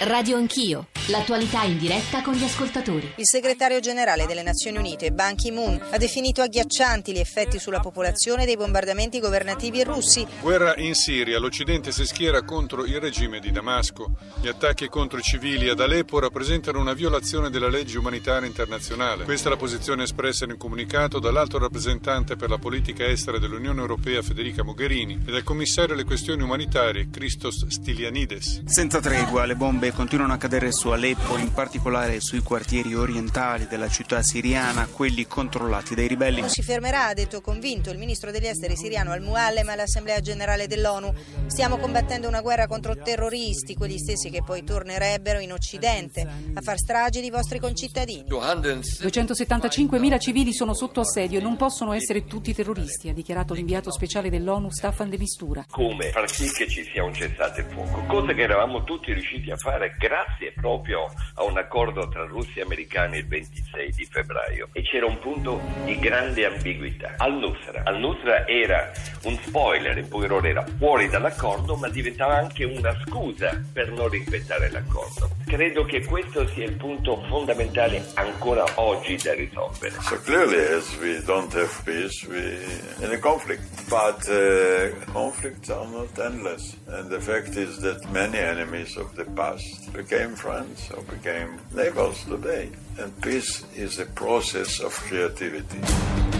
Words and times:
Radio 0.00 0.36
Anch'io, 0.36 0.86
l'attualità 1.08 1.64
in 1.64 1.76
diretta 1.76 2.22
con 2.22 2.32
gli 2.34 2.44
ascoltatori. 2.44 3.12
Il 3.16 3.26
segretario 3.26 3.80
generale 3.80 4.26
delle 4.26 4.42
Nazioni 4.42 4.78
Unite, 4.78 5.12
Ban 5.12 5.34
Ki-moon, 5.34 5.78
ha 5.90 5.98
definito 5.98 6.40
agghiaccianti 6.40 7.12
gli 7.12 7.18
effetti 7.18 7.58
sulla 7.58 7.80
popolazione 7.80 8.46
dei 8.46 8.56
bombardamenti 8.56 9.20
governativi 9.20 9.82
russi. 9.84 10.26
Guerra 10.40 10.76
in 10.76 10.94
Siria, 10.94 11.38
l'Occidente 11.38 11.92
si 11.92 12.06
schiera 12.06 12.42
contro 12.42 12.84
il 12.86 13.00
regime 13.00 13.38
di 13.40 13.50
Damasco. 13.50 14.12
Gli 14.40 14.48
attacchi 14.48 14.88
contro 14.88 15.18
i 15.18 15.22
civili 15.22 15.68
ad 15.68 15.80
Aleppo 15.80 16.18
rappresentano 16.18 16.80
una 16.80 16.94
violazione 16.94 17.50
della 17.50 17.68
legge 17.68 17.98
umanitaria 17.98 18.48
internazionale. 18.48 19.24
Questa 19.24 19.48
è 19.48 19.50
la 19.50 19.58
posizione 19.58 20.04
espressa 20.04 20.44
in 20.44 20.52
un 20.52 20.56
comunicato 20.56 21.18
dall'alto 21.18 21.58
rappresentante 21.58 22.36
per 22.36 22.48
la 22.48 22.58
politica 22.58 23.06
estera 23.06 23.38
dell'Unione 23.38 23.80
Europea 23.80 24.22
Federica 24.22 24.62
Mogherini 24.62 25.22
e 25.26 25.30
dal 25.30 25.42
commissario 25.42 25.94
alle 25.94 26.04
questioni 26.04 26.42
umanitarie 26.42 27.10
Christos 27.10 27.66
Stylianides. 27.66 28.62
Senza 28.64 29.00
tregua 29.00 29.44
le 29.44 29.56
bombe 29.56 29.92
continuano 29.92 30.32
a 30.32 30.38
cadere 30.38 30.72
su 30.72 30.92
Aleppo, 30.94 31.36
in 31.36 31.52
particolare 31.52 32.20
sui 32.20 32.40
quartieri 32.40 32.94
orientali 32.94 33.66
della 33.66 33.88
città 33.88 34.22
siriana, 34.22 34.88
quelli 34.90 35.26
controllati 35.26 35.94
dai 35.94 36.08
ribelli. 36.08 36.40
Non 36.40 36.48
si 36.48 36.62
fermerà, 36.62 37.08
ha 37.08 37.14
detto 37.14 37.42
convinto 37.42 37.90
il 37.90 37.98
ministro 37.98 38.30
degli 38.30 38.46
esteri 38.46 38.76
siriano 38.76 39.12
Al-Muallem 39.12 39.68
all'Assemblea 39.68 40.20
generale 40.20 40.66
dell'ONU. 40.66 41.12
Stiamo 41.46 41.76
combattendo 41.76 42.26
una 42.26 42.40
guerra 42.40 42.66
contro 42.66 42.96
terroristi, 42.96 43.74
quegli 43.74 43.98
stessi 43.98 44.30
che 44.30 44.42
poi 44.42 44.64
tornerebbero 44.64 45.40
in 45.40 45.52
Occidente 45.52 46.22
a 46.22 46.60
far 46.62 46.78
stragi 46.78 47.20
di 47.20 47.30
vostri 47.30 47.58
concittadini. 47.58 48.24
275.000 48.28 50.18
civili 50.18 50.54
sono 50.54 50.74
sotto 50.74 51.00
assedio 51.00 51.38
e 51.38 51.42
non 51.42 51.56
possono 51.56 51.92
essere 51.92 52.24
tutti 52.24 52.54
terroristi, 52.54 53.10
ha 53.10 53.12
dichiarato 53.12 53.52
l'inviato 53.54 53.92
speciale 53.92 54.30
dell'ONU 54.30 54.70
Staffan 54.70 55.10
de 55.10 55.18
Mistura. 55.18 55.66
Come 55.68 56.10
far 56.10 56.30
sì 56.30 56.50
che 56.50 56.68
ci 56.68 56.82
sia 56.84 57.04
un 57.04 57.12
cessate 57.12 57.60
il 57.60 57.66
fuoco, 57.70 58.02
cosa 58.06 58.32
che 58.32 58.42
eravamo 58.42 58.82
tutti 58.84 59.12
riusciti 59.12 59.50
a 59.50 59.56
fare 59.56 59.72
fare 59.74 59.94
grazie 59.98 60.52
proprio 60.52 60.83
a 60.92 61.42
un 61.44 61.56
accordo 61.56 62.08
tra 62.08 62.24
russi 62.26 62.58
e 62.58 62.62
americani 62.62 63.18
il 63.18 63.26
26 63.26 63.92
di 63.92 64.04
febbraio 64.04 64.68
e 64.72 64.82
c'era 64.82 65.06
un 65.06 65.18
punto 65.18 65.60
di 65.84 65.98
grande 65.98 66.44
ambiguità. 66.44 67.14
Al-Nusra. 67.16 67.82
Al-Nusra 67.84 68.46
era 68.46 68.92
un 69.22 69.38
spoiler, 69.42 70.06
poche 70.06 70.26
parole 70.26 70.48
era 70.50 70.64
fuori 70.78 71.08
dall'accordo 71.08 71.76
ma 71.76 71.88
diventava 71.88 72.36
anche 72.36 72.64
una 72.64 72.94
scusa 73.06 73.60
per 73.72 73.90
non 73.90 74.08
rispettare 74.08 74.70
l'accordo. 74.70 75.30
Credo 75.46 75.84
che 75.84 76.04
questo 76.04 76.46
sia 76.48 76.64
il 76.64 76.76
punto 76.76 77.22
fondamentale 77.28 78.04
ancora 78.14 78.64
oggi 78.76 79.16
da 79.16 79.34
risolvere. 79.34 79.94
So 80.00 80.20
clearly 80.22 80.58
as 80.58 80.96
we 81.00 81.22
don't 81.24 81.52
have 81.54 81.70
peace, 81.84 82.26
we 82.26 83.04
in 83.04 83.12
a 83.12 83.18
conflict. 83.18 83.62
But 83.88 84.26
uh, 84.28 85.12
conflicts 85.12 85.70
are 85.70 85.86
not 85.86 86.18
endless. 86.18 86.74
And 86.88 87.08
the 87.10 87.20
fact 87.20 87.56
is 87.56 87.78
that 87.80 88.10
many 88.10 88.38
enemies 88.38 88.96
of 88.96 89.14
the 89.14 89.24
past 89.24 89.92
became 89.92 90.34
friends 90.34 90.73
or 90.90 91.02
became 91.02 91.60
neighbors 91.74 92.24
today. 92.24 92.70
And 92.98 93.20
peace 93.22 93.64
is 93.74 93.98
a 93.98 94.06
process 94.06 94.80
of 94.80 94.92
creativity. 94.92 96.33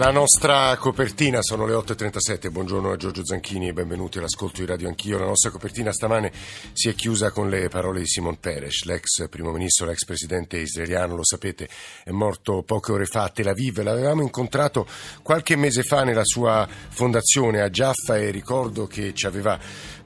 La 0.00 0.10
nostra 0.10 0.74
copertina 0.78 1.42
sono 1.42 1.66
le 1.66 1.74
8.37, 1.74 2.50
buongiorno 2.50 2.90
a 2.90 2.96
Giorgio 2.96 3.22
Zanchini 3.22 3.68
e 3.68 3.74
benvenuti 3.74 4.16
all'ascolto 4.16 4.60
di 4.60 4.66
Radio 4.66 4.88
Anch'io. 4.88 5.18
La 5.18 5.26
nostra 5.26 5.50
copertina 5.50 5.92
stamane 5.92 6.32
si 6.72 6.88
è 6.88 6.94
chiusa 6.94 7.30
con 7.30 7.50
le 7.50 7.68
parole 7.68 8.00
di 8.00 8.06
Simon 8.06 8.40
Peres, 8.40 8.84
l'ex 8.84 9.28
primo 9.28 9.52
ministro, 9.52 9.84
l'ex 9.84 10.06
presidente 10.06 10.56
israeliano, 10.56 11.16
lo 11.16 11.22
sapete, 11.22 11.68
è 12.02 12.12
morto 12.12 12.62
poche 12.62 12.92
ore 12.92 13.04
fa 13.04 13.24
a 13.24 13.28
Tel 13.28 13.48
Aviv. 13.48 13.82
L'avevamo 13.82 14.22
incontrato 14.22 14.86
qualche 15.20 15.54
mese 15.54 15.82
fa 15.82 16.02
nella 16.02 16.24
sua 16.24 16.66
fondazione 16.88 17.60
a 17.60 17.68
Jaffa 17.68 18.16
e 18.16 18.30
ricordo 18.30 18.86
che 18.86 19.12
ci 19.12 19.26
aveva 19.26 19.58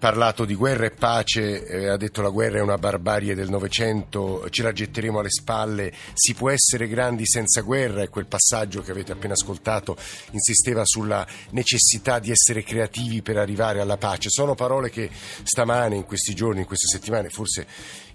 parlato 0.05 0.45
di 0.45 0.55
guerra 0.55 0.85
e 0.85 0.91
pace, 0.91 1.67
eh, 1.67 1.89
ha 1.89 1.97
detto 1.97 2.21
la 2.21 2.29
guerra 2.29 2.59
è 2.59 2.61
una 2.61 2.77
barbarie 2.77 3.35
del 3.35 3.49
Novecento, 3.49 4.47
ce 4.51 4.63
la 4.63 4.71
getteremo 4.71 5.21
alle 5.21 5.31
spalle, 5.31 5.95
si 6.13 6.35
può 6.35 6.51
essere 6.51 6.89
grandi 6.89 7.25
senza 7.27 7.63
guerra, 7.63 8.03
è 8.03 8.11
quel 8.11 8.27
passaggio 8.27 8.83
che 8.83 8.91
avete 8.91 9.13
appena 9.13 9.33
ascoltato, 9.33 9.97
insisteva 10.33 10.83
sulla 10.85 11.27
necessità 11.53 12.19
di 12.19 12.31
essere 12.31 12.63
creativi 12.63 13.23
per 13.23 13.39
arrivare 13.39 13.81
alla 13.81 13.97
pace. 13.97 14.29
Sono 14.29 14.55
parole 14.55 14.91
che 14.91 15.09
stamane, 15.43 15.97
in 15.97 16.05
questi 16.05 16.35
giorni, 16.35 16.61
in 16.61 16.67
queste 16.67 16.87
settimane, 16.87 17.31
forse 17.31 17.67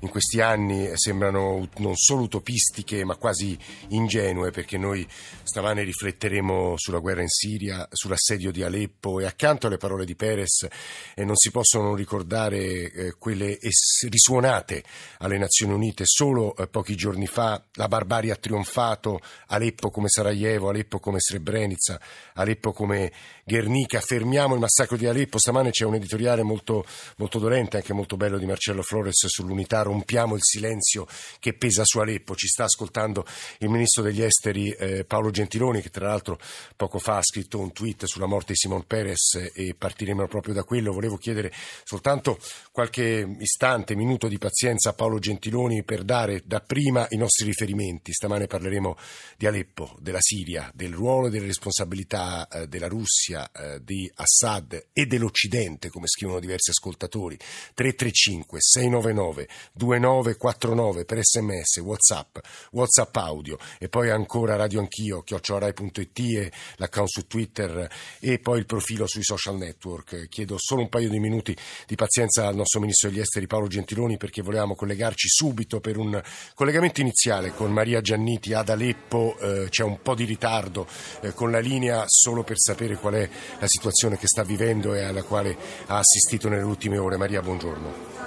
in 0.02 0.10
questi 0.10 0.40
anni 0.42 0.90
sembrano 0.96 1.68
non 1.78 1.96
solo 1.96 2.24
utopistiche 2.24 3.04
ma 3.04 3.16
quasi 3.16 3.58
ingenue 3.90 4.52
perché 4.52 4.78
noi 4.78 5.08
stamane 5.44 5.84
rifletteremo 5.84 6.76
sulla 6.78 7.00
guerra 7.00 7.22
in 7.22 7.28
Siria, 7.30 7.88
sull'assedio 7.92 8.52
di 8.52 8.64
Aleppo 8.64 9.20
e 9.20 9.26
accanto 9.26 9.68
alle 9.68 9.78
parole 9.78 10.06
di 10.06 10.16
Perez 10.16 10.68
eh, 11.16 11.26
non 11.26 11.36
si 11.36 11.52
possono 11.52 11.96
ricordare 11.96 12.92
eh, 12.92 13.16
quelle 13.18 13.60
es- 13.60 14.08
risuonate 14.10 14.84
alle 15.20 15.38
Nazioni 15.38 15.74
Unite 15.74 16.04
solo 16.06 16.56
eh, 16.56 16.68
pochi 16.68 16.96
giorni 16.96 17.28
fa. 17.28 17.64
La 17.74 17.88
barbarie 17.88 18.32
ha 18.32 18.36
trionfato, 18.36 19.20
Aleppo 19.48 19.90
come 19.90 20.10
Sarajevo, 20.10 20.70
Aleppo 20.70 21.00
come 21.00 21.20
Srebrenica, 21.20 22.00
Aleppo 22.34 22.72
come 22.72 23.12
Guernica. 23.50 24.00
Fermiamo 24.00 24.54
il 24.54 24.60
massacro 24.60 24.96
di 24.96 25.08
Aleppo. 25.08 25.40
Stamane 25.40 25.72
c'è 25.72 25.84
un 25.84 25.96
editoriale 25.96 26.44
molto, 26.44 26.86
molto 27.18 27.40
dolente, 27.40 27.78
anche 27.78 27.94
molto 27.94 28.16
bello 28.16 28.38
di 28.38 28.46
Marcello 28.46 28.84
Flores 28.84 29.26
sull'unità. 29.26 29.82
Rompiamo 29.82 30.36
il 30.36 30.44
silenzio 30.44 31.08
che 31.40 31.54
pesa 31.54 31.82
su 31.84 31.98
Aleppo. 31.98 32.36
Ci 32.36 32.48
sta 32.48 32.66
ascoltando 32.66 33.26
il 33.60 33.70
ministro 33.70 34.04
degli 34.04 34.22
esteri 34.22 34.70
eh, 34.70 35.04
Paolo 35.04 35.32
Gentiloni, 35.32 35.82
che 35.82 35.90
tra 35.90 36.08
l'altro 36.08 36.38
poco 36.76 37.00
fa 37.00 37.18
ha 37.18 37.24
scritto 37.24 37.58
un 37.58 37.72
tweet 37.74 38.06
sulla 38.06 38.28
morte 38.28 38.52
di 38.52 38.58
Simon 38.58 38.86
Peres 38.86 39.52
e 39.52 39.74
partiremo 39.76 40.28
proprio 40.28 40.54
da 40.54 40.64
quello. 40.64 40.94
Volevo 40.94 41.18
chiedere 41.18 41.52
soltanto 41.84 42.38
qualche 42.72 43.36
istante, 43.40 43.96
minuto 43.96 44.28
di 44.28 44.38
pazienza 44.38 44.92
a 44.92 44.94
Paolo 44.94 45.18
Gentiloni 45.18 45.84
per 45.84 46.04
dare 46.04 46.44
dapprima 46.46 47.08
i 47.10 47.18
nostri 47.18 47.46
riferimenti. 47.46 48.14
Stamane 48.14 48.46
parleremo 48.46 48.96
di 49.38 49.48
Aleppo, 49.48 49.96
della 50.00 50.22
Siria, 50.22 50.72
del 50.76 50.94
ruolo 50.94 51.28
e 51.28 51.30
delle 51.32 51.48
responsabilità 51.48 52.48
eh, 52.48 52.68
della 52.68 52.88
Russia, 52.88 53.38
eh, 53.48 53.84
di 53.84 54.12
Assad 54.16 54.88
e 54.92 55.06
dell'Occidente, 55.06 55.90
come 55.90 56.08
scrivono 56.08 56.40
diversi 56.40 56.72
ascoltatori. 56.72 57.38
335 57.38 58.58
699 58.60 59.48
2949 59.74 61.06
per 61.06 61.20
sms, 61.22 61.78
whatsapp, 61.78 62.38
whatsapp 62.72 63.16
audio 63.18 63.58
e 63.78 63.90
poi 63.90 64.10
ancora 64.10 64.56
radio 64.56 64.80
anch'io, 64.80 65.22
chiocciorai.it 65.22 66.20
e 66.20 66.52
l'account 66.78 67.10
su 67.10 67.28
Twitter 67.28 67.90
e 68.20 68.40
poi 68.40 68.60
il 68.60 68.66
profilo 68.66 69.08
sui 69.08 69.24
social 69.24 69.58
network. 69.58 70.28
Chiedo 70.28 70.56
solo 70.58 70.82
un 70.82 70.90
paio 70.90 71.10
di 71.10 71.20
minuti 71.20 71.56
di 71.86 71.96
pazienza 71.96 72.48
al 72.48 72.56
nostro 72.56 72.80
ministro 72.80 73.10
degli 73.10 73.20
esteri 73.20 73.48
Paolo 73.48 73.68
Gentiloni 73.68 74.18
perché 74.18 74.42
volevamo 74.42 74.76
collegarci 74.76 75.28
subito 75.28 75.80
per 75.80 75.98
un 75.98 76.22
collegamento 76.54 77.02
iniziale 77.02 77.54
con 77.54 77.72
Maria 77.72 78.02
Gianniti 78.02 78.54
ad 78.54 78.70
Aleppo. 78.70 79.38
Eh, 79.40 79.68
c'è 79.70 79.84
un 79.84 80.02
po' 80.02 80.16
di 80.16 80.26
ritardo 80.26 80.88
eh, 81.22 81.34
con 81.34 81.52
la 81.52 81.60
linea 81.60 82.04
solo 82.08 82.44
per 82.44 82.60
sapere 82.60 82.96
qual 82.96 83.14
è 83.14 83.29
la 83.60 83.68
situazione 83.68 84.18
che 84.18 84.28
sta 84.28 84.44
vivendo 84.44 84.94
e 84.94 85.04
alla 85.04 85.24
quale 85.24 85.56
ha 85.88 85.98
assistito 85.98 86.50
nelle 86.50 86.64
ultime 86.64 86.98
ore. 86.98 87.18
Maria, 87.18 87.42
buongiorno. 87.42 88.19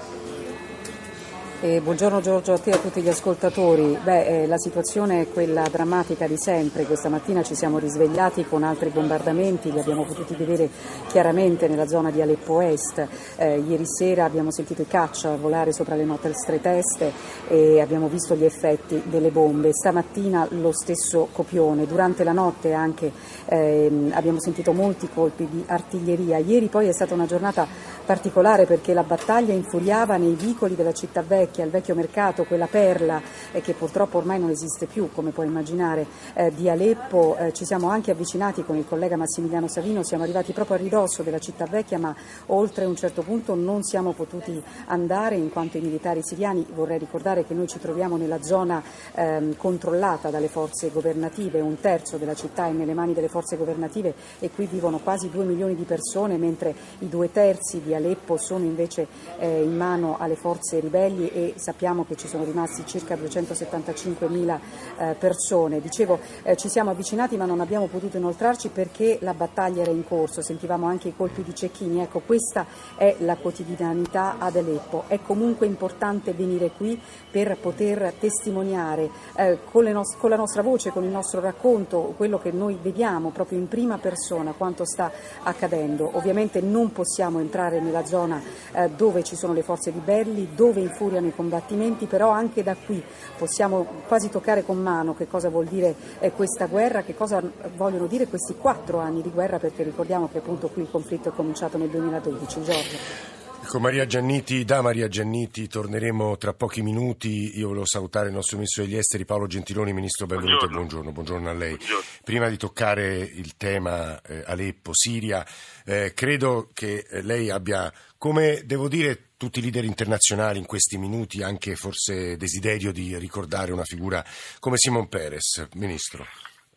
Eh, 1.64 1.80
buongiorno 1.80 2.20
Giorgio 2.20 2.54
a 2.54 2.58
te 2.58 2.70
e 2.70 2.72
a 2.72 2.78
tutti 2.78 3.00
gli 3.02 3.08
ascoltatori. 3.08 3.96
Beh, 4.02 4.42
eh, 4.42 4.46
la 4.48 4.58
situazione 4.58 5.20
è 5.20 5.28
quella 5.28 5.62
drammatica 5.70 6.26
di 6.26 6.36
sempre. 6.36 6.82
Questa 6.82 7.08
mattina 7.08 7.44
ci 7.44 7.54
siamo 7.54 7.78
risvegliati 7.78 8.44
con 8.44 8.64
altri 8.64 8.88
bombardamenti, 8.88 9.70
li 9.70 9.78
abbiamo 9.78 10.02
potuti 10.02 10.34
vedere 10.34 10.68
chiaramente 11.06 11.68
nella 11.68 11.86
zona 11.86 12.10
di 12.10 12.20
Aleppo 12.20 12.60
Est. 12.60 13.06
Eh, 13.36 13.60
ieri 13.60 13.84
sera 13.86 14.24
abbiamo 14.24 14.50
sentito 14.50 14.82
i 14.82 14.88
caccia 14.88 15.36
volare 15.36 15.72
sopra 15.72 15.94
le 15.94 16.02
nostre 16.02 16.60
teste 16.60 17.12
e 17.46 17.80
abbiamo 17.80 18.08
visto 18.08 18.34
gli 18.34 18.44
effetti 18.44 19.00
delle 19.04 19.30
bombe. 19.30 19.72
Stamattina 19.72 20.48
lo 20.50 20.72
stesso 20.72 21.28
copione. 21.30 21.86
Durante 21.86 22.24
la 22.24 22.32
notte 22.32 22.72
anche 22.72 23.12
ehm, 23.44 24.10
abbiamo 24.14 24.40
sentito 24.40 24.72
molti 24.72 25.08
colpi 25.14 25.46
di 25.48 25.62
artiglieria. 25.68 26.38
Ieri 26.38 26.66
poi 26.66 26.88
è 26.88 26.92
stata 26.92 27.14
una 27.14 27.26
giornata 27.26 27.68
particolare 28.04 28.66
perché 28.66 28.92
la 28.92 29.04
battaglia 29.04 29.52
infuriava 29.52 30.16
nei 30.16 30.34
vicoli 30.34 30.74
della 30.74 30.92
città 30.92 31.22
vecchia 31.22 31.50
vecchia, 31.52 31.64
il 31.64 31.70
vecchio 31.70 31.94
mercato, 31.94 32.44
quella 32.44 32.66
perla 32.66 33.20
eh, 33.52 33.60
che 33.60 33.74
purtroppo 33.74 34.16
ormai 34.16 34.40
non 34.40 34.48
esiste 34.48 34.86
più, 34.86 35.10
come 35.12 35.30
puoi 35.30 35.46
immaginare, 35.46 36.06
eh, 36.34 36.52
di 36.54 36.68
Aleppo. 36.68 37.36
Eh, 37.36 37.52
ci 37.52 37.66
siamo 37.66 37.88
anche 37.88 38.10
avvicinati 38.10 38.64
con 38.64 38.76
il 38.76 38.86
collega 38.88 39.16
Massimiliano 39.16 39.68
Savino, 39.68 40.02
siamo 40.02 40.22
arrivati 40.22 40.52
proprio 40.52 40.76
a 40.76 40.80
ridosso 40.80 41.22
della 41.22 41.38
città 41.38 41.66
vecchia, 41.66 41.98
ma 41.98 42.14
oltre 42.46 42.86
un 42.86 42.96
certo 42.96 43.22
punto 43.22 43.54
non 43.54 43.82
siamo 43.82 44.12
potuti 44.12 44.60
andare 44.86 45.36
in 45.36 45.50
quanto 45.50 45.76
i 45.76 45.80
militari 45.80 46.20
siriani, 46.22 46.66
vorrei 46.74 46.98
ricordare 46.98 47.44
che 47.44 47.54
noi 47.54 47.68
ci 47.68 47.78
troviamo 47.78 48.16
nella 48.16 48.42
zona 48.42 48.82
ehm, 49.14 49.56
controllata 49.56 50.30
dalle 50.30 50.48
forze 50.48 50.90
governative, 50.90 51.60
un 51.60 51.78
terzo 51.78 52.16
della 52.16 52.34
città 52.34 52.66
è 52.66 52.70
nelle 52.70 52.94
mani 52.94 53.12
delle 53.12 53.28
forze 53.28 53.56
governative 53.56 54.14
e 54.38 54.50
qui 54.50 54.66
vivono 54.66 54.98
quasi 54.98 55.28
due 55.28 55.44
milioni 55.44 55.74
di 55.74 55.84
persone, 55.84 56.38
mentre 56.38 56.74
i 57.00 57.08
due 57.08 57.30
terzi 57.30 57.82
di 57.82 57.94
Aleppo 57.94 58.36
sono 58.38 58.64
invece 58.64 59.06
eh, 59.38 59.62
in 59.62 59.76
mano 59.76 60.16
alle 60.18 60.36
forze 60.36 60.80
ribelli 60.80 61.30
e 61.42 61.54
sappiamo 61.56 62.04
che 62.04 62.16
ci 62.16 62.28
sono 62.28 62.44
rimasti 62.44 62.86
circa 62.86 63.16
275 63.16 64.28
mila 64.28 64.60
eh, 64.96 65.14
persone. 65.18 65.80
Dicevo, 65.80 66.20
eh, 66.42 66.56
ci 66.56 66.68
siamo 66.68 66.90
avvicinati 66.90 67.36
ma 67.36 67.44
non 67.44 67.60
abbiamo 67.60 67.86
potuto 67.86 68.16
inoltrarci 68.16 68.68
perché 68.68 69.18
la 69.20 69.34
battaglia 69.34 69.82
era 69.82 69.90
in 69.90 70.04
corso, 70.04 70.42
sentivamo 70.42 70.86
anche 70.86 71.08
i 71.08 71.16
colpi 71.16 71.42
di 71.42 71.54
cecchini. 71.54 72.00
Ecco, 72.00 72.20
questa 72.20 72.66
è 72.96 73.16
la 73.18 73.36
quotidianità 73.36 74.36
ad 74.38 74.56
Aleppo. 74.56 75.04
È 75.08 75.20
comunque 75.20 75.66
importante 75.66 76.32
venire 76.32 76.70
qui 76.70 77.00
per 77.30 77.56
poter 77.58 78.14
testimoniare 78.18 79.10
eh, 79.36 79.58
con, 79.70 79.84
nos- 79.84 80.16
con 80.16 80.30
la 80.30 80.36
nostra 80.36 80.62
voce, 80.62 80.90
con 80.90 81.04
il 81.04 81.10
nostro 81.10 81.40
racconto, 81.40 82.14
quello 82.16 82.38
che 82.38 82.52
noi 82.52 82.78
vediamo 82.80 83.30
proprio 83.30 83.58
in 83.58 83.68
prima 83.68 83.98
persona, 83.98 84.52
quanto 84.52 84.84
sta 84.84 85.10
accadendo. 85.42 86.10
Ovviamente 86.14 86.60
non 86.60 86.92
possiamo 86.92 87.40
entrare 87.40 87.80
nella 87.80 88.04
zona 88.04 88.40
eh, 88.72 88.90
dove 88.90 89.22
ci 89.24 89.36
sono 89.36 89.52
le 89.52 89.62
forze 89.62 89.90
ribelli, 89.90 90.50
dove 90.54 90.80
infuriano 90.80 91.26
i 91.26 91.31
combattimenti, 91.34 92.06
però 92.06 92.30
anche 92.30 92.62
da 92.62 92.74
qui 92.74 93.02
possiamo 93.36 93.86
quasi 94.06 94.28
toccare 94.28 94.64
con 94.64 94.78
mano 94.78 95.14
che 95.14 95.26
cosa 95.26 95.48
vuol 95.48 95.66
dire 95.66 95.94
eh, 96.20 96.32
questa 96.32 96.66
guerra, 96.66 97.02
che 97.02 97.14
cosa 97.14 97.42
vogliono 97.76 98.06
dire 98.06 98.26
questi 98.26 98.56
quattro 98.56 98.98
anni 98.98 99.22
di 99.22 99.30
guerra, 99.30 99.58
perché 99.58 99.82
ricordiamo 99.82 100.28
che 100.30 100.38
appunto 100.38 100.68
qui 100.68 100.82
il 100.82 100.90
conflitto 100.90 101.28
è 101.30 101.32
cominciato 101.32 101.78
nel 101.78 101.88
2012. 101.88 102.62
Giorgio. 102.62 103.41
Con 103.68 103.80
Maria 103.80 104.06
Gianniti, 104.06 104.64
da 104.64 104.82
Maria 104.82 105.08
Gianniti 105.08 105.66
torneremo 105.66 106.36
tra 106.36 106.52
pochi 106.52 106.82
minuti. 106.82 107.58
Io 107.58 107.68
volevo 107.68 107.86
salutare 107.86 108.26
il 108.28 108.34
nostro 108.34 108.56
ministro 108.56 108.82
degli 108.82 108.96
esteri 108.96 109.24
Paolo 109.24 109.46
Gentiloni. 109.46 109.92
Ministro, 109.92 110.26
benvenuto 110.26 110.66
buongiorno. 110.66 110.74
e 110.74 111.12
buongiorno. 111.12 111.12
Buongiorno 111.12 111.48
a 111.48 111.52
lei. 111.54 111.76
Buongiorno. 111.76 112.04
Prima 112.22 112.48
di 112.48 112.56
toccare 112.58 113.18
il 113.18 113.56
tema 113.56 114.20
eh, 114.20 114.42
Aleppo, 114.46 114.90
Siria, 114.92 115.46
eh, 115.86 116.12
credo 116.14 116.68
che 116.74 117.06
lei 117.22 117.48
abbia, 117.50 117.90
come 118.18 118.62
devo 118.66 118.88
dire, 118.88 119.30
tutti 119.38 119.60
i 119.60 119.62
leader 119.62 119.84
internazionali 119.84 120.58
in 120.58 120.66
questi 120.66 120.98
minuti, 120.98 121.42
anche 121.42 121.74
forse 121.74 122.36
desiderio 122.36 122.92
di 122.92 123.16
ricordare 123.16 123.72
una 123.72 123.84
figura 123.84 124.22
come 124.58 124.76
Simon 124.76 125.08
Peres. 125.08 125.68
Ministro. 125.76 126.26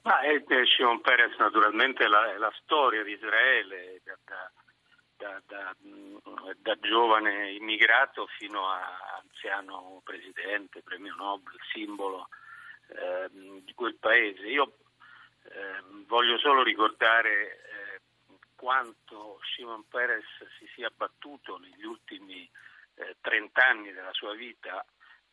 Ah, 0.04 0.24
eh, 0.24 0.44
Simon 0.78 1.02
Peres 1.02 1.36
naturalmente 1.40 2.06
è 2.06 2.08
la, 2.08 2.38
la 2.38 2.54
storia 2.62 3.04
di 3.04 3.12
Israele. 3.12 4.02
Da, 4.06 4.18
da 4.24 4.52
da, 5.26 5.42
da, 5.48 5.76
da, 6.58 6.80
giovane 6.80 7.52
immigrato 7.52 8.28
fino 8.38 8.68
a 8.68 9.20
anziano 9.22 10.02
presidente, 10.04 10.84
premio 10.84 11.16
Nobel, 11.16 11.58
simbolo 11.72 12.30
eh, 12.88 13.30
di 13.64 13.74
quel 13.74 13.96
paese. 13.96 14.46
Io 14.48 14.78
eh, 15.44 15.82
voglio 16.08 16.38
solo 16.38 16.62
ricordare 16.62 17.32
eh, 17.32 18.02
quanto 18.56 19.40
Shimon 19.44 19.88
Peres 19.88 20.26
si 20.60 20.68
sia 20.76 20.92
battuto 20.96 21.58
negli 21.58 21.86
ultimi 21.86 22.50
30 23.22 23.62
eh, 23.62 23.66
anni 23.66 23.92
della 23.92 24.14
sua 24.14 24.34
vita 24.34 24.86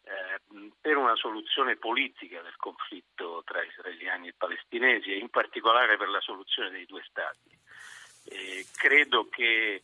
eh, 0.04 0.70
per 0.80 0.96
una 0.96 1.14
soluzione 1.16 1.76
politica 1.76 2.40
del 2.40 2.56
conflitto 2.56 3.42
tra 3.44 3.62
israeliani 3.62 4.28
e 4.28 4.34
palestinesi 4.36 5.12
e 5.12 5.18
in 5.18 5.28
particolare 5.28 5.96
per 5.96 6.08
la 6.08 6.20
soluzione 6.20 6.70
dei 6.70 6.86
due 6.86 7.02
stati. 7.08 7.60
E 8.24 8.66
credo 8.76 9.28
che 9.28 9.82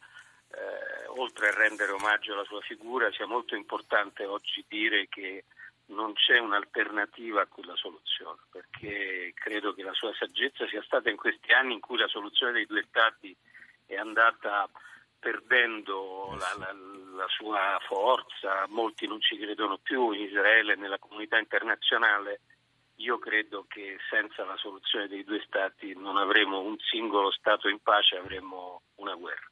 eh, 0.50 1.06
oltre 1.16 1.48
a 1.48 1.54
rendere 1.54 1.92
omaggio 1.92 2.32
alla 2.32 2.44
sua 2.44 2.60
figura 2.60 3.10
sia 3.12 3.26
molto 3.26 3.54
importante 3.54 4.24
oggi 4.24 4.64
dire 4.68 5.08
che 5.08 5.44
non 5.86 6.12
c'è 6.14 6.38
un'alternativa 6.38 7.42
a 7.42 7.46
quella 7.46 7.74
soluzione, 7.76 8.38
perché 8.50 9.32
credo 9.34 9.72
che 9.72 9.82
la 9.82 9.94
sua 9.94 10.12
saggezza 10.14 10.66
sia 10.66 10.82
stata 10.82 11.08
in 11.08 11.16
questi 11.16 11.52
anni 11.52 11.74
in 11.74 11.80
cui 11.80 11.96
la 11.96 12.08
soluzione 12.08 12.52
dei 12.52 12.66
due 12.66 12.84
Stati 12.88 13.34
è 13.86 13.96
andata 13.96 14.68
perdendo 15.18 16.36
la, 16.38 16.54
la, 16.58 16.72
la 17.16 17.26
sua 17.28 17.78
forza, 17.86 18.66
molti 18.68 19.06
non 19.06 19.20
ci 19.20 19.36
credono 19.36 19.78
più 19.78 20.12
in 20.12 20.22
Israele 20.22 20.76
nella 20.76 20.98
comunità 20.98 21.38
internazionale 21.38 22.40
io 22.98 23.18
credo 23.18 23.64
che 23.68 23.96
senza 24.10 24.44
la 24.44 24.56
soluzione 24.56 25.08
dei 25.08 25.24
due 25.24 25.42
Stati 25.46 25.94
non 25.96 26.16
avremo 26.16 26.60
un 26.60 26.76
singolo 26.78 27.30
Stato 27.30 27.68
in 27.68 27.78
pace, 27.80 28.16
avremo 28.16 28.82
una 28.96 29.14
guerra. 29.14 29.46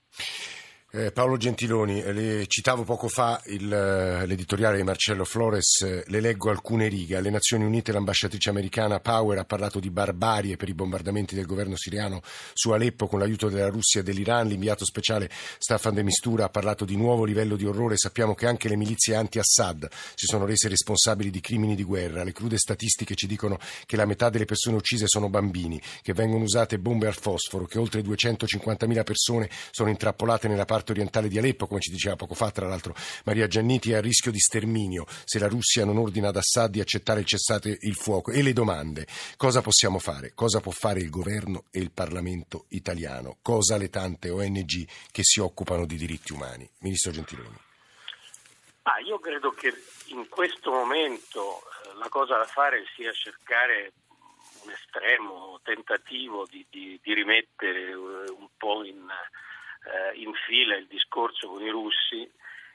Eh, 0.92 1.10
Paolo 1.10 1.36
Gentiloni, 1.36 2.00
eh, 2.00 2.12
le 2.12 2.46
citavo 2.46 2.84
poco 2.84 3.08
fa 3.08 3.42
il, 3.46 3.70
eh, 3.72 4.24
l'editoriale 4.24 4.76
di 4.76 4.84
Marcello 4.84 5.24
Flores, 5.24 6.06
le 6.06 6.20
leggo 6.20 6.48
alcune 6.48 6.86
righe. 6.86 7.16
Alle 7.16 7.28
Nazioni 7.28 7.64
Unite 7.64 7.90
l'ambasciatrice 7.90 8.50
americana 8.50 9.00
Power 9.00 9.36
ha 9.36 9.44
parlato 9.44 9.80
di 9.80 9.90
barbarie 9.90 10.56
per 10.56 10.68
i 10.68 10.74
bombardamenti 10.74 11.34
del 11.34 11.44
governo 11.44 11.76
siriano 11.76 12.22
su 12.54 12.70
Aleppo 12.70 13.08
con 13.08 13.18
l'aiuto 13.18 13.48
della 13.48 13.68
Russia 13.68 14.00
e 14.00 14.04
dell'Iran. 14.04 14.46
L'inviato 14.46 14.84
speciale 14.84 15.28
Staffan 15.58 15.92
de 15.92 16.04
Mistura 16.04 16.44
ha 16.44 16.50
parlato 16.50 16.84
di 16.84 16.96
nuovo 16.96 17.24
livello 17.24 17.56
di 17.56 17.66
orrore. 17.66 17.96
Sappiamo 17.96 18.34
che 18.34 18.46
anche 18.46 18.68
le 18.68 18.76
milizie 18.76 19.16
anti-Assad 19.16 19.88
si 20.14 20.26
sono 20.26 20.46
rese 20.46 20.68
responsabili 20.68 21.30
di 21.30 21.40
crimini 21.40 21.74
di 21.74 21.82
guerra. 21.82 22.22
Le 22.22 22.32
crude 22.32 22.58
statistiche 22.58 23.16
ci 23.16 23.26
dicono 23.26 23.58
che 23.86 23.96
la 23.96 24.06
metà 24.06 24.30
delle 24.30 24.44
persone 24.44 24.76
uccise 24.76 25.08
sono 25.08 25.28
bambini, 25.28 25.82
che 26.00 26.12
vengono 26.12 26.44
usate 26.44 26.78
bombe 26.78 27.08
al 27.08 27.16
fosforo, 27.16 27.66
che 27.66 27.80
oltre 27.80 28.02
250.000 28.02 29.02
persone 29.02 29.50
sono 29.72 29.90
intrappolate 29.90 30.46
nella 30.46 30.64
parte 30.64 30.74
parte 30.76 30.92
orientale 30.92 31.28
di 31.28 31.38
Aleppo, 31.38 31.66
come 31.66 31.80
ci 31.80 31.90
diceva 31.90 32.16
poco 32.16 32.34
fa, 32.34 32.50
tra 32.50 32.68
l'altro 32.68 32.94
Maria 33.24 33.46
Gianniti, 33.46 33.92
è 33.92 33.96
a 33.96 34.00
rischio 34.00 34.30
di 34.30 34.38
sterminio 34.38 35.06
se 35.24 35.38
la 35.38 35.48
Russia 35.48 35.86
non 35.86 35.96
ordina 35.96 36.28
ad 36.28 36.36
Assad 36.36 36.70
di 36.70 36.80
accettare 36.80 37.20
il 37.20 37.26
cessate 37.26 37.78
il 37.80 37.94
fuoco. 37.94 38.30
E 38.30 38.42
le 38.42 38.52
domande, 38.52 39.06
cosa 39.38 39.62
possiamo 39.62 39.98
fare? 39.98 40.32
Cosa 40.34 40.60
può 40.60 40.72
fare 40.72 41.00
il 41.00 41.08
governo 41.08 41.64
e 41.70 41.80
il 41.80 41.92
Parlamento 41.92 42.66
italiano? 42.68 43.38
Cosa 43.40 43.78
le 43.78 43.88
tante 43.88 44.28
ONG 44.28 44.86
che 45.10 45.22
si 45.22 45.40
occupano 45.40 45.86
di 45.86 45.96
diritti 45.96 46.34
umani? 46.34 46.68
Ministro 46.80 47.10
Gentiloni. 47.10 47.56
Ah, 48.82 49.00
io 49.00 49.18
credo 49.18 49.50
che 49.50 49.72
in 50.08 50.28
questo 50.28 50.70
momento 50.70 51.60
eh, 51.60 51.96
la 51.98 52.08
cosa 52.08 52.36
da 52.36 52.44
fare 52.44 52.84
sia 52.94 53.12
cercare 53.12 53.92
un 54.62 54.70
estremo 54.70 55.58
tentativo 55.62 56.46
di, 56.48 56.66
di, 56.68 57.00
di 57.02 57.14
rimettere 57.14 57.90
eh, 57.90 57.94
un 57.94 58.48
po' 58.56 58.84
in, 58.84 59.08
eh, 59.86 60.18
in 60.20 60.32
fila 60.46 60.76
il 60.76 60.86
discorso 60.86 61.48
con 61.48 61.62
i 61.62 61.70
russi 61.70 62.30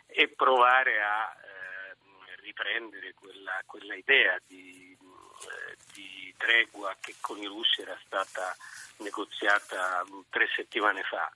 e 0.07 0.27
provare 0.29 1.01
a 1.01 1.35
eh, 1.35 2.35
riprendere 2.41 3.13
quella, 3.13 3.61
quella, 3.65 3.95
idea 3.95 4.37
di, 4.45 4.97
eh, 4.99 5.77
di, 5.93 6.33
tregua 6.37 6.95
che 6.99 7.15
con 7.21 7.37
i 7.37 7.45
russi 7.45 7.81
era 7.81 7.97
stata 8.03 8.55
negoziata 8.97 10.03
tre 10.29 10.47
settimane 10.55 11.03
fa. 11.03 11.31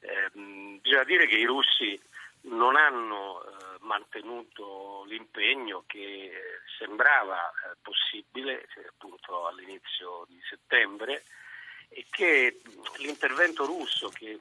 Ehm, 0.00 0.78
bisogna 0.80 1.04
dire 1.04 1.26
che 1.26 1.36
i 1.36 1.44
russi 1.44 2.00
non 2.42 2.76
hanno 2.76 3.42
eh, 3.42 3.76
mantenuto 3.80 5.04
l'impegno 5.06 5.82
che 5.86 6.30
sembrava 6.78 7.50
eh, 7.50 7.76
possibile 7.82 8.68
appunto 8.88 9.46
all'inizio 9.46 10.24
di 10.28 10.40
settembre 10.48 11.24
e 11.88 12.06
che 12.10 12.60
l'intervento 12.98 13.64
russo 13.64 14.08
che 14.10 14.40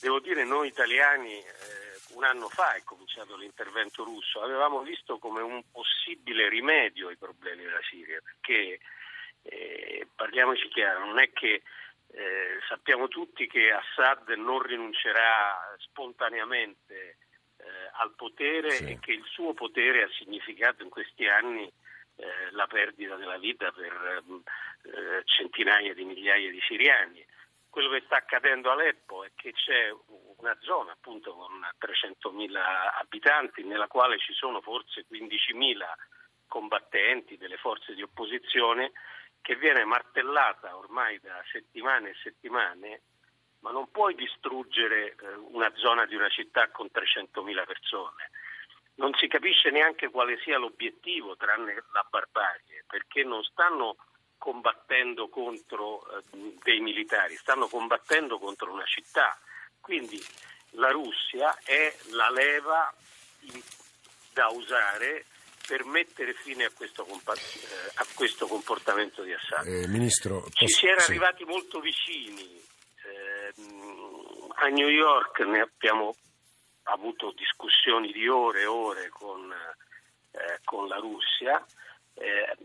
Devo 0.00 0.20
dire, 0.20 0.44
noi 0.44 0.68
italiani 0.68 1.32
eh, 1.32 1.84
un 2.14 2.24
anno 2.24 2.48
fa 2.48 2.74
è 2.74 2.82
cominciato 2.84 3.36
l'intervento 3.36 4.04
russo, 4.04 4.40
avevamo 4.42 4.82
visto 4.82 5.18
come 5.18 5.42
un 5.42 5.62
possibile 5.70 6.48
rimedio 6.48 7.08
ai 7.08 7.16
problemi 7.16 7.64
della 7.64 7.82
Siria, 7.88 8.20
perché 8.22 8.80
eh, 9.42 10.08
parliamoci 10.14 10.68
chiaro, 10.68 11.04
non 11.04 11.18
è 11.18 11.32
che 11.32 11.62
eh, 12.12 12.58
sappiamo 12.68 13.08
tutti 13.08 13.46
che 13.46 13.72
Assad 13.72 14.28
non 14.36 14.62
rinuncerà 14.62 15.74
spontaneamente 15.78 17.16
eh, 17.56 17.64
al 17.92 18.14
potere 18.14 18.70
sì. 18.70 18.84
e 18.90 18.98
che 19.00 19.12
il 19.12 19.24
suo 19.24 19.52
potere 19.52 20.04
ha 20.04 20.10
significato 20.16 20.82
in 20.82 20.90
questi 20.90 21.26
anni 21.26 21.70
eh, 22.16 22.50
la 22.52 22.66
perdita 22.66 23.16
della 23.16 23.38
vita 23.38 23.72
per 23.72 24.22
eh, 24.82 25.22
centinaia 25.24 25.92
di 25.94 26.04
migliaia 26.04 26.50
di 26.50 26.60
siriani 26.60 27.24
quello 27.74 27.88
che 27.88 28.02
sta 28.04 28.18
accadendo 28.18 28.70
a 28.70 28.74
Aleppo 28.74 29.24
è 29.24 29.32
che 29.34 29.50
c'è 29.50 29.92
una 30.36 30.56
zona 30.60 30.92
appunto 30.92 31.34
con 31.34 31.50
300.000 31.80 32.54
abitanti 33.00 33.64
nella 33.64 33.88
quale 33.88 34.16
ci 34.20 34.32
sono 34.32 34.60
forse 34.60 35.04
15.000 35.10 35.82
combattenti 36.46 37.36
delle 37.36 37.56
forze 37.56 37.94
di 37.94 38.02
opposizione 38.02 38.92
che 39.40 39.56
viene 39.56 39.84
martellata 39.84 40.76
ormai 40.76 41.18
da 41.18 41.42
settimane 41.50 42.10
e 42.10 42.16
settimane, 42.22 43.00
ma 43.58 43.72
non 43.72 43.90
puoi 43.90 44.14
distruggere 44.14 45.16
eh, 45.16 45.34
una 45.34 45.72
zona 45.74 46.06
di 46.06 46.14
una 46.14 46.28
città 46.28 46.70
con 46.70 46.88
300.000 46.94 47.66
persone. 47.66 48.30
Non 48.98 49.12
si 49.14 49.26
capisce 49.26 49.70
neanche 49.70 50.10
quale 50.10 50.38
sia 50.44 50.58
l'obiettivo 50.58 51.36
tranne 51.36 51.74
la 51.92 52.06
barbarie, 52.08 52.84
perché 52.86 53.24
non 53.24 53.42
stanno 53.42 53.96
combattendo 54.38 55.28
contro 55.28 56.02
eh, 56.06 56.22
dei 56.62 56.80
militari, 56.80 57.36
stanno 57.36 57.68
combattendo 57.68 58.38
contro 58.38 58.72
una 58.72 58.84
città. 58.84 59.38
Quindi 59.80 60.22
la 60.70 60.90
Russia 60.90 61.56
è 61.62 61.94
la 62.10 62.30
leva 62.30 62.92
in, 63.40 63.60
da 64.32 64.48
usare 64.48 65.26
per 65.66 65.84
mettere 65.84 66.34
fine 66.34 66.64
a 66.64 66.70
questo, 66.70 67.06
eh, 67.06 67.90
a 67.94 68.06
questo 68.14 68.46
comportamento 68.46 69.22
di 69.22 69.32
Assad. 69.32 69.66
Eh, 69.66 69.86
Ministro, 69.88 70.44
Ci 70.50 70.64
posso... 70.64 70.78
si 70.78 70.86
era 70.86 71.00
sì. 71.00 71.10
arrivati 71.10 71.44
molto 71.44 71.80
vicini. 71.80 72.62
Eh, 73.04 73.52
a 74.56 74.68
New 74.68 74.88
York 74.88 75.40
ne 75.40 75.60
abbiamo 75.60 76.14
avuto 76.84 77.32
discussioni 77.32 78.12
di 78.12 78.28
ore 78.28 78.62
e 78.62 78.66
ore 78.66 79.08
con 79.08 79.52
eh, 80.34 80.60
con 80.64 80.88
la 80.88 80.96
Russia. 80.96 81.64
Eh, 82.14 82.56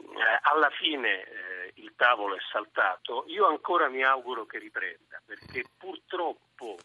alla 0.41 0.69
fine 0.71 1.23
eh, 1.23 1.48
il 1.79 1.93
tavolo 1.95 2.35
è 2.35 2.39
saltato, 2.51 3.25
io 3.27 3.47
ancora 3.47 3.89
mi 3.89 4.03
auguro 4.03 4.45
che 4.45 4.59
riprenda 4.59 5.21
perché 5.25 5.63
purtroppo 5.77 6.77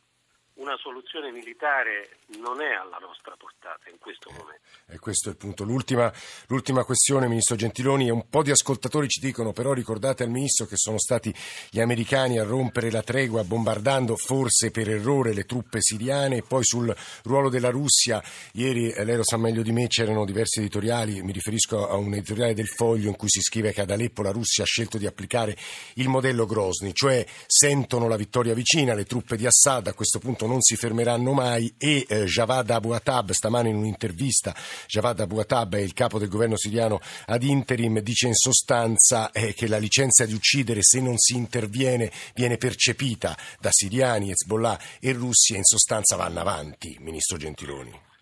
una 0.54 0.76
soluzione 0.76 1.32
militare 1.32 2.18
non 2.38 2.60
è 2.62 2.74
alla 2.74 2.98
nostra 2.98 3.34
portata 3.36 3.90
in 3.90 3.98
questo 3.98 4.30
momento. 4.30 4.62
E 4.86 4.98
questo 4.98 5.28
è 5.28 5.32
il 5.32 5.38
punto. 5.38 5.64
L'ultima, 5.64 6.12
l'ultima, 6.46 6.84
questione, 6.84 7.26
Ministro 7.26 7.56
Gentiloni, 7.56 8.10
un 8.10 8.28
po' 8.28 8.42
di 8.42 8.50
ascoltatori 8.50 9.08
ci 9.08 9.20
dicono, 9.20 9.52
però 9.52 9.72
ricordate 9.72 10.22
al 10.22 10.30
Ministro 10.30 10.66
che 10.66 10.76
sono 10.76 10.98
stati 10.98 11.34
gli 11.70 11.80
americani 11.80 12.38
a 12.38 12.44
rompere 12.44 12.90
la 12.90 13.02
tregua 13.02 13.42
bombardando 13.42 14.16
forse 14.16 14.70
per 14.70 14.88
errore 14.88 15.32
le 15.32 15.44
truppe 15.44 15.78
siriane 15.80 16.36
e 16.36 16.42
poi 16.42 16.64
sul 16.64 16.94
ruolo 17.24 17.48
della 17.48 17.70
Russia, 17.70 18.22
ieri 18.52 18.90
eh, 18.90 19.04
lei 19.04 19.16
lo 19.16 19.24
sa 19.24 19.36
meglio 19.36 19.62
di 19.62 19.72
me, 19.72 19.88
c'erano 19.88 20.24
diversi 20.24 20.60
editoriali, 20.60 21.22
mi 21.22 21.32
riferisco 21.32 21.88
a 21.88 21.96
un 21.96 22.12
editoriale 22.14 22.54
del 22.54 22.68
Foglio 22.68 23.08
in 23.08 23.16
cui 23.16 23.28
si 23.28 23.40
scrive 23.40 23.72
che 23.72 23.80
ad 23.80 23.90
Aleppo 23.90 24.22
la 24.22 24.30
Russia 24.30 24.62
ha 24.62 24.66
scelto 24.66 24.98
di 24.98 25.06
applicare 25.06 25.56
il 25.94 26.08
modello 26.08 26.46
Grozny, 26.46 26.92
cioè 26.92 27.24
sentono 27.46 28.06
la 28.06 28.16
vittoria 28.16 28.54
vicina, 28.54 28.94
le 28.94 29.04
truppe 29.04 29.36
di 29.36 29.46
Assad 29.46 29.88
a 29.88 29.94
questo 29.94 30.18
punto 30.18 30.43
non 30.46 30.60
si 30.60 30.76
fermeranno 30.76 31.32
mai 31.32 31.74
e 31.78 32.06
eh, 32.08 32.24
Javad 32.24 32.70
Abu 32.70 32.90
Atab 32.90 33.30
stamane 33.30 33.68
in 33.68 33.76
un'intervista, 33.76 34.54
Javad 34.86 35.20
Abu 35.20 35.38
Atab 35.38 35.74
è 35.74 35.80
il 35.80 35.92
capo 35.92 36.18
del 36.18 36.28
governo 36.28 36.56
siriano 36.56 37.00
ad 37.26 37.42
interim, 37.42 38.00
dice 38.00 38.26
in 38.28 38.34
sostanza 38.34 39.30
eh, 39.30 39.54
che 39.54 39.68
la 39.68 39.78
licenza 39.78 40.24
di 40.26 40.34
uccidere 40.34 40.82
se 40.82 41.00
non 41.00 41.16
si 41.18 41.36
interviene 41.36 42.10
viene 42.34 42.56
percepita 42.56 43.36
da 43.60 43.70
siriani, 43.70 44.30
Hezbollah 44.30 44.78
e 45.00 45.12
russi 45.12 45.54
e 45.54 45.58
in 45.58 45.64
sostanza 45.64 46.16
vanno 46.16 46.40
avanti, 46.40 46.96
Ministro 47.00 47.36
Gentiloni. 47.36 48.12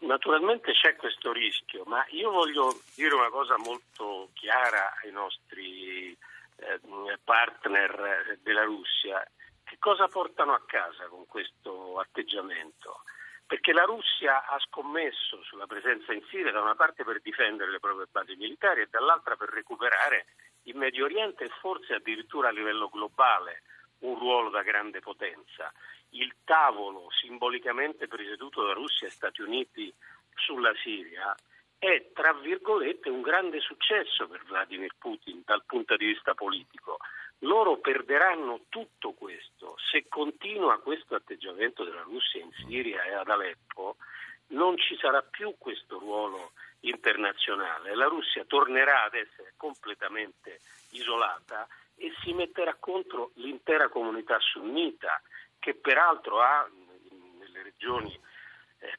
Naturalmente 0.00 0.72
c'è 0.72 0.96
questo 0.96 1.32
rischio, 1.32 1.84
ma 1.86 2.04
io 2.10 2.30
voglio 2.30 2.80
dire 2.94 3.14
una 3.14 3.30
cosa 3.30 3.56
molto 3.56 4.30
chiara 4.34 4.94
ai 5.02 5.12
nostri 5.12 6.10
eh, 6.56 7.18
partner 7.22 8.38
della 8.42 8.64
Russia 8.64 9.24
cosa 9.82 10.06
portano 10.06 10.54
a 10.54 10.62
casa 10.64 11.08
con 11.08 11.26
questo 11.26 11.98
atteggiamento? 11.98 13.02
Perché 13.44 13.72
la 13.72 13.82
Russia 13.82 14.46
ha 14.46 14.56
scommesso 14.60 15.42
sulla 15.42 15.66
presenza 15.66 16.12
in 16.12 16.22
Siria 16.30 16.52
da 16.52 16.60
una 16.60 16.76
parte 16.76 17.02
per 17.02 17.20
difendere 17.20 17.72
le 17.72 17.80
proprie 17.80 18.06
basi 18.08 18.36
militari 18.36 18.82
e 18.82 18.88
dall'altra 18.88 19.34
per 19.34 19.48
recuperare 19.48 20.26
in 20.66 20.78
Medio 20.78 21.06
Oriente 21.06 21.44
e 21.44 21.50
forse 21.60 21.94
addirittura 21.94 22.48
a 22.48 22.52
livello 22.52 22.88
globale 22.90 23.64
un 24.02 24.16
ruolo 24.16 24.50
da 24.50 24.62
grande 24.62 25.00
potenza. 25.00 25.72
Il 26.10 26.32
tavolo 26.44 27.08
simbolicamente 27.20 28.06
presieduto 28.06 28.64
da 28.64 28.74
Russia 28.74 29.08
e 29.08 29.10
Stati 29.10 29.42
Uniti 29.42 29.92
sulla 30.36 30.72
Siria 30.76 31.34
è, 31.76 32.12
tra 32.12 32.32
virgolette, 32.34 33.10
un 33.10 33.20
grande 33.20 33.58
successo 33.58 34.28
per 34.28 34.44
Vladimir 34.44 34.94
Putin 34.96 35.42
dal 35.44 35.64
punto 35.66 35.96
di 35.96 36.06
vista 36.06 36.34
politico 36.34 36.98
loro 37.42 37.78
perderanno 37.78 38.62
tutto 38.68 39.12
questo. 39.12 39.76
Se 39.90 40.06
continua 40.08 40.80
questo 40.80 41.14
atteggiamento 41.14 41.84
della 41.84 42.02
Russia 42.02 42.40
in 42.40 42.50
Siria 42.52 43.02
e 43.04 43.14
ad 43.14 43.28
Aleppo, 43.28 43.96
non 44.48 44.76
ci 44.76 44.96
sarà 44.96 45.22
più 45.22 45.54
questo 45.58 45.98
ruolo 45.98 46.52
internazionale. 46.80 47.94
La 47.94 48.06
Russia 48.06 48.44
tornerà 48.44 49.04
ad 49.04 49.14
essere 49.14 49.54
completamente 49.56 50.60
isolata 50.90 51.66
e 51.96 52.12
si 52.22 52.32
metterà 52.32 52.76
contro 52.78 53.30
l'intera 53.34 53.88
comunità 53.88 54.38
sunnita, 54.40 55.20
che 55.58 55.74
peraltro 55.74 56.40
ha 56.40 56.68
nelle 57.38 57.62
regioni 57.62 58.12
eh, 58.78 58.96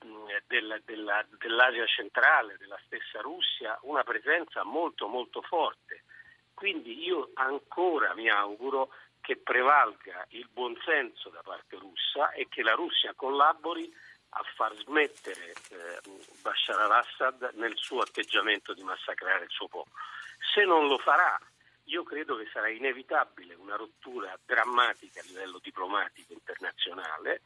della, 0.47 0.79
della, 0.85 1.25
dell'Asia 1.37 1.85
centrale, 1.85 2.57
della 2.57 2.79
stessa 2.85 3.19
Russia, 3.19 3.77
una 3.81 4.03
presenza 4.03 4.63
molto 4.63 5.07
molto 5.07 5.41
forte. 5.41 6.03
Quindi 6.63 7.03
io 7.03 7.31
ancora 7.33 8.15
mi 8.15 8.29
auguro 8.29 8.93
che 9.19 9.35
prevalga 9.35 10.25
il 10.29 10.47
buonsenso 10.49 11.27
da 11.27 11.41
parte 11.41 11.75
russa 11.75 12.31
e 12.31 12.47
che 12.47 12.63
la 12.63 12.71
Russia 12.71 13.13
collabori 13.15 13.93
a 14.29 14.41
far 14.55 14.73
smettere 14.75 15.49
eh, 15.49 15.99
Bashar 16.41 16.79
al-Assad 16.79 17.51
nel 17.55 17.75
suo 17.75 17.99
atteggiamento 17.99 18.73
di 18.73 18.81
massacrare 18.81 19.43
il 19.43 19.49
suo 19.49 19.67
popolo. 19.67 19.93
Se 20.53 20.63
non 20.63 20.87
lo 20.87 20.97
farà, 20.99 21.37
io 21.87 22.03
credo 22.03 22.37
che 22.37 22.47
sarà 22.53 22.69
inevitabile 22.69 23.55
una 23.55 23.75
rottura 23.75 24.33
drammatica 24.45 25.19
a 25.19 25.25
livello 25.27 25.59
diplomatico 25.61 26.31
internazionale, 26.31 27.41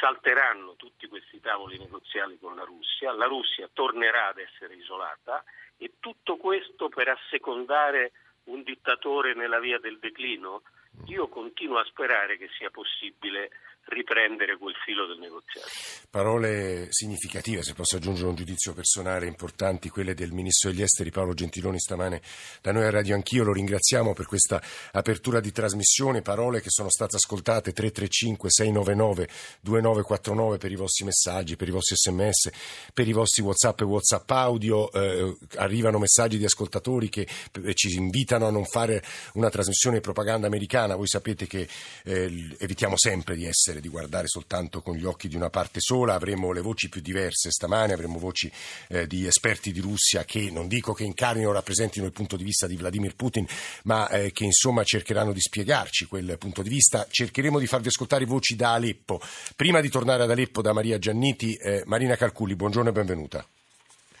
salteranno 0.00 0.74
tutti 0.74 1.06
questi 1.06 1.38
tavoli 1.38 1.78
negoziali 1.78 2.36
con 2.40 2.56
la 2.56 2.64
Russia, 2.64 3.12
la 3.12 3.26
Russia 3.26 3.70
tornerà 3.72 4.26
ad 4.26 4.38
essere 4.38 4.74
isolata 4.74 5.44
e 5.76 5.92
tutto 6.00 6.36
questo 6.36 6.88
per 6.88 7.06
assecondare 7.10 8.10
un 8.46 8.62
dittatore 8.62 9.34
nella 9.34 9.60
via 9.60 9.78
del 9.78 9.98
declino? 9.98 10.62
Io 11.06 11.28
continuo 11.28 11.78
a 11.78 11.84
sperare 11.84 12.36
che 12.36 12.48
sia 12.56 12.70
possibile 12.70 13.50
riprendere 13.86 14.56
quel 14.58 14.74
filo 14.84 15.06
del 15.06 15.18
negoziato. 15.18 15.68
Parole 16.10 16.88
significative, 16.90 17.62
se 17.62 17.74
posso 17.74 17.96
aggiungere 17.96 18.28
un 18.28 18.34
giudizio 18.34 18.72
personale, 18.72 19.26
importanti, 19.26 19.88
quelle 19.88 20.14
del 20.14 20.32
Ministro 20.32 20.70
degli 20.70 20.82
Esteri 20.82 21.10
Paolo 21.10 21.34
Gentiloni 21.34 21.78
stamane 21.78 22.20
da 22.60 22.72
noi 22.72 22.84
a 22.84 22.90
Radio 22.90 23.14
Anch'io, 23.14 23.44
lo 23.44 23.52
ringraziamo 23.52 24.12
per 24.12 24.26
questa 24.26 24.60
apertura 24.92 25.40
di 25.40 25.52
trasmissione, 25.52 26.22
parole 26.22 26.60
che 26.60 26.70
sono 26.70 26.90
state 26.90 27.16
ascoltate 27.16 27.72
335 27.72 28.50
699 28.50 29.28
2949 29.60 30.58
per 30.58 30.72
i 30.72 30.76
vostri 30.76 31.04
messaggi, 31.04 31.56
per 31.56 31.68
i 31.68 31.72
vostri 31.72 31.96
sms, 31.96 32.50
per 32.92 33.06
i 33.06 33.12
vostri 33.12 33.42
whatsapp 33.42 33.80
e 33.80 33.84
whatsapp 33.84 34.30
audio, 34.30 34.90
eh, 34.92 35.36
arrivano 35.56 35.98
messaggi 35.98 36.38
di 36.38 36.44
ascoltatori 36.44 37.08
che 37.08 37.26
eh, 37.62 37.74
ci 37.74 37.94
invitano 37.96 38.46
a 38.46 38.50
non 38.50 38.64
fare 38.64 39.02
una 39.34 39.48
trasmissione 39.48 39.96
di 39.96 40.02
propaganda 40.02 40.46
americana, 40.46 40.96
voi 40.96 41.06
sapete 41.06 41.46
che 41.46 41.68
eh, 42.04 42.56
evitiamo 42.58 42.96
sempre 42.96 43.36
di 43.36 43.44
essere 43.44 43.75
smettere 43.76 43.80
di 43.80 43.88
guardare 43.88 44.26
soltanto 44.26 44.80
con 44.80 44.96
gli 44.96 45.04
occhi 45.04 45.28
di 45.28 45.36
una 45.36 45.50
parte 45.50 45.80
sola, 45.80 46.14
avremo 46.14 46.52
le 46.52 46.60
voci 46.60 46.88
più 46.88 47.00
diverse 47.00 47.50
stamane, 47.50 47.92
avremo 47.92 48.18
voci 48.18 48.50
eh, 48.88 49.06
di 49.06 49.26
esperti 49.26 49.72
di 49.72 49.80
Russia 49.80 50.24
che 50.24 50.50
non 50.50 50.68
dico 50.68 50.92
che 50.92 51.04
incarnino 51.04 51.48
o 51.48 51.52
rappresentino 51.52 52.06
il 52.06 52.12
punto 52.12 52.36
di 52.36 52.44
vista 52.44 52.66
di 52.66 52.76
Vladimir 52.76 53.14
Putin, 53.14 53.46
ma 53.84 54.08
eh, 54.08 54.32
che 54.32 54.44
insomma 54.44 54.82
cercheranno 54.84 55.32
di 55.32 55.40
spiegarci 55.40 56.06
quel 56.06 56.36
punto 56.38 56.62
di 56.62 56.68
vista. 56.68 57.06
Cercheremo 57.08 57.58
di 57.58 57.66
farvi 57.66 57.88
ascoltare 57.88 58.24
voci 58.24 58.56
da 58.56 58.72
Aleppo. 58.72 59.20
Prima 59.54 59.80
di 59.80 59.88
tornare 59.88 60.22
ad 60.22 60.30
Aleppo 60.30 60.62
da 60.62 60.72
Maria 60.72 60.98
Gianniti, 60.98 61.54
eh, 61.54 61.82
Marina 61.86 62.16
Calculi, 62.16 62.56
buongiorno 62.56 62.90
e 62.90 62.92
benvenuta. 62.92 63.46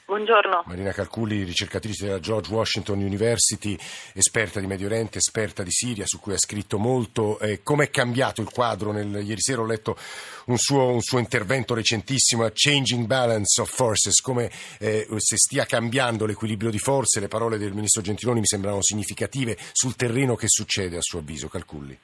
Buongiorno. 0.06 0.62
Marina 0.66 0.92
Calculi, 0.92 1.42
ricercatrice 1.42 2.04
della 2.06 2.20
George 2.20 2.54
Washington 2.54 3.00
University, 3.00 3.76
esperta 4.12 4.60
di 4.60 4.68
Medio 4.68 4.86
Oriente, 4.86 5.18
esperta 5.18 5.64
di 5.64 5.72
Siria, 5.72 6.04
su 6.06 6.20
cui 6.20 6.32
ha 6.32 6.38
scritto 6.38 6.78
molto. 6.78 7.40
Eh, 7.40 7.64
Come 7.64 7.86
è 7.86 7.90
cambiato 7.90 8.40
il 8.40 8.48
quadro? 8.48 8.92
Nel, 8.92 9.26
ieri 9.26 9.40
sera 9.40 9.62
ho 9.62 9.66
letto 9.66 9.98
un 10.44 10.58
suo, 10.58 10.92
un 10.92 11.00
suo, 11.00 11.18
intervento 11.18 11.74
recentissimo, 11.74 12.48
Changing 12.54 13.04
Balance 13.04 13.60
of 13.60 13.68
Forces, 13.68 14.20
come 14.20 14.48
eh, 14.78 15.08
se 15.16 15.36
stia 15.36 15.64
cambiando 15.64 16.24
l'equilibrio 16.24 16.70
di 16.70 16.78
forze. 16.78 17.18
Le 17.18 17.26
parole 17.26 17.58
del 17.58 17.72
ministro 17.72 18.00
Gentiloni 18.00 18.38
mi 18.38 18.46
sembrano 18.46 18.82
significative. 18.82 19.58
Sul 19.72 19.96
terreno 19.96 20.36
che 20.36 20.46
succede 20.46 20.98
a 20.98 21.02
suo 21.02 21.18
avviso, 21.18 21.48
Calculli? 21.48 21.98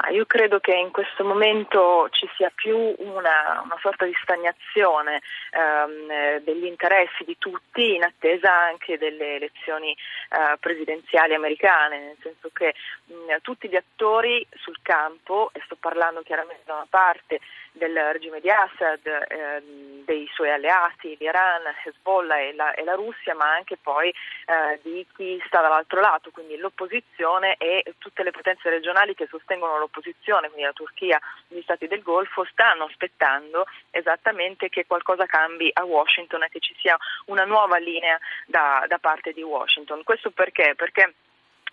Ma 0.00 0.10
io 0.10 0.26
credo 0.26 0.60
che 0.60 0.74
in 0.74 0.92
questo 0.92 1.24
momento 1.24 2.08
ci 2.12 2.28
sia 2.36 2.52
più 2.54 2.76
una, 2.76 3.62
una 3.64 3.76
sorta 3.80 4.04
di 4.04 4.14
stagnazione 4.22 5.22
ehm, 5.50 6.38
degli 6.44 6.66
interessi 6.66 7.24
di 7.24 7.36
tutti 7.36 7.96
in 7.96 8.04
attesa 8.04 8.52
anche 8.52 8.96
delle 8.96 9.34
elezioni 9.34 9.90
eh, 9.90 10.56
presidenziali 10.60 11.34
americane, 11.34 11.98
nel 11.98 12.16
senso 12.22 12.48
che 12.52 12.74
mh, 13.06 13.38
tutti 13.42 13.68
gli 13.68 13.74
attori 13.74 14.46
sul 14.54 14.78
campo, 14.82 15.50
e 15.52 15.60
sto 15.64 15.74
parlando 15.74 16.22
chiaramente 16.22 16.62
da 16.64 16.74
una 16.74 16.86
parte 16.88 17.40
del 17.72 17.96
regime 18.12 18.40
di 18.40 18.50
Assad, 18.50 19.06
eh, 19.06 19.62
dei 20.04 20.28
suoi 20.32 20.50
alleati, 20.50 21.16
l'Iran, 21.18 21.62
Hezbollah 21.84 22.40
e 22.40 22.54
la, 22.54 22.74
e 22.74 22.82
la 22.84 22.94
Russia, 22.94 23.34
ma 23.34 23.52
anche 23.52 23.76
poi 23.76 24.08
eh, 24.08 24.80
di 24.82 25.06
chi 25.14 25.40
sta 25.46 25.60
dall'altro 25.60 26.00
lato, 26.00 26.30
quindi 26.30 26.56
l'opposizione 26.56 27.56
e 27.58 27.94
tutte 27.98 28.22
le 28.22 28.30
potenze 28.30 28.70
regionali 28.70 29.14
che 29.14 29.26
sostengono 29.28 29.78
l'opposizione, 29.78 30.48
quindi 30.48 30.64
la 30.64 30.72
Turchia, 30.72 31.20
gli 31.46 31.60
stati 31.60 31.86
del 31.86 32.02
Golfo, 32.02 32.44
stanno 32.44 32.84
aspettando 32.84 33.66
esattamente 33.90 34.68
che 34.68 34.86
qualcosa 34.86 35.26
cambi 35.26 35.70
a 35.72 35.84
Washington 35.84 36.44
e 36.44 36.48
che 36.48 36.60
ci 36.60 36.74
sia 36.78 36.96
una 37.26 37.44
nuova 37.44 37.76
linea 37.76 38.18
da, 38.46 38.84
da 38.88 38.98
parte 38.98 39.32
di 39.32 39.42
Washington. 39.42 40.02
Questo 40.04 40.30
perché? 40.30 40.74
Perché 40.74 41.14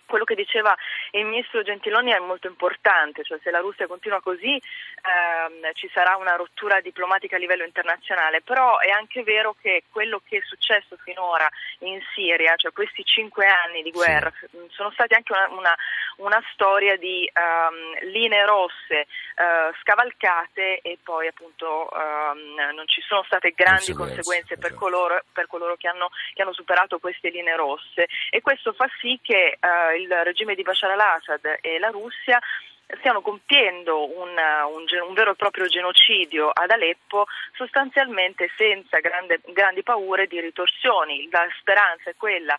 quello 0.06 0.24
che 0.24 0.34
diceva 0.34 0.74
il 1.12 1.24
ministro 1.24 1.62
Gentiloni 1.62 2.12
è 2.12 2.18
molto 2.18 2.46
importante, 2.46 3.22
cioè 3.24 3.38
se 3.42 3.50
la 3.50 3.60
Russia 3.60 3.86
continua 3.86 4.20
così 4.20 4.54
ehm, 4.54 5.72
ci 5.74 5.90
sarà 5.92 6.16
una 6.16 6.36
rottura 6.36 6.80
diplomatica 6.80 7.36
a 7.36 7.38
livello 7.38 7.64
internazionale, 7.64 8.42
però 8.42 8.78
è 8.78 8.90
anche 8.90 9.22
vero 9.22 9.54
che 9.60 9.84
quello 9.90 10.20
che 10.26 10.38
è 10.38 10.42
successo 10.44 10.96
finora 11.02 11.48
in 11.80 12.00
Siria, 12.14 12.54
cioè 12.56 12.72
questi 12.72 13.04
cinque 13.04 13.46
anni 13.46 13.82
di 13.82 13.90
guerra, 13.90 14.32
sì. 14.38 14.46
sono 14.70 14.90
stati 14.92 15.14
anche 15.14 15.32
una, 15.32 15.48
una, 15.50 15.76
una 16.18 16.42
storia 16.52 16.96
di 16.96 17.30
um, 17.34 18.10
linee 18.10 18.44
rosse 18.44 19.06
uh, 19.36 19.74
scavalcate 19.82 20.80
e 20.80 20.98
poi 21.02 21.26
appunto 21.26 21.88
um, 21.92 22.74
non 22.74 22.86
ci 22.86 23.00
sono 23.02 23.22
state 23.24 23.52
grandi 23.54 23.92
conseguenze 23.92 24.56
per 24.56 24.74
coloro, 24.74 25.22
per 25.32 25.46
coloro 25.46 25.76
che, 25.76 25.88
hanno, 25.88 26.10
che, 26.34 26.42
hanno, 26.42 26.52
superato 26.52 26.98
queste 26.98 27.30
linee 27.30 27.56
rosse. 27.56 28.06
E 28.30 28.40
questo 28.40 28.72
fa 28.72 28.88
sì 29.00 29.18
che 29.22 29.58
uh, 29.60 29.95
il 29.96 30.12
regime 30.24 30.54
di 30.54 30.62
Bashar 30.62 30.90
al-Assad 30.90 31.58
e 31.60 31.78
la 31.78 31.88
Russia 31.88 32.38
stiano 32.98 33.20
compiendo 33.20 34.04
un, 34.16 34.30
un, 34.30 34.84
un, 35.08 35.14
vero 35.14 35.32
e 35.32 35.34
proprio 35.34 35.66
genocidio 35.66 36.50
ad 36.50 36.70
Aleppo 36.70 37.26
sostanzialmente 37.52 38.48
senza 38.56 39.00
grande, 39.00 39.40
grandi 39.46 39.82
paure 39.82 40.26
di 40.26 40.40
ritorsioni. 40.40 41.28
La 41.30 41.46
speranza 41.58 42.10
è 42.10 42.14
quella 42.16 42.56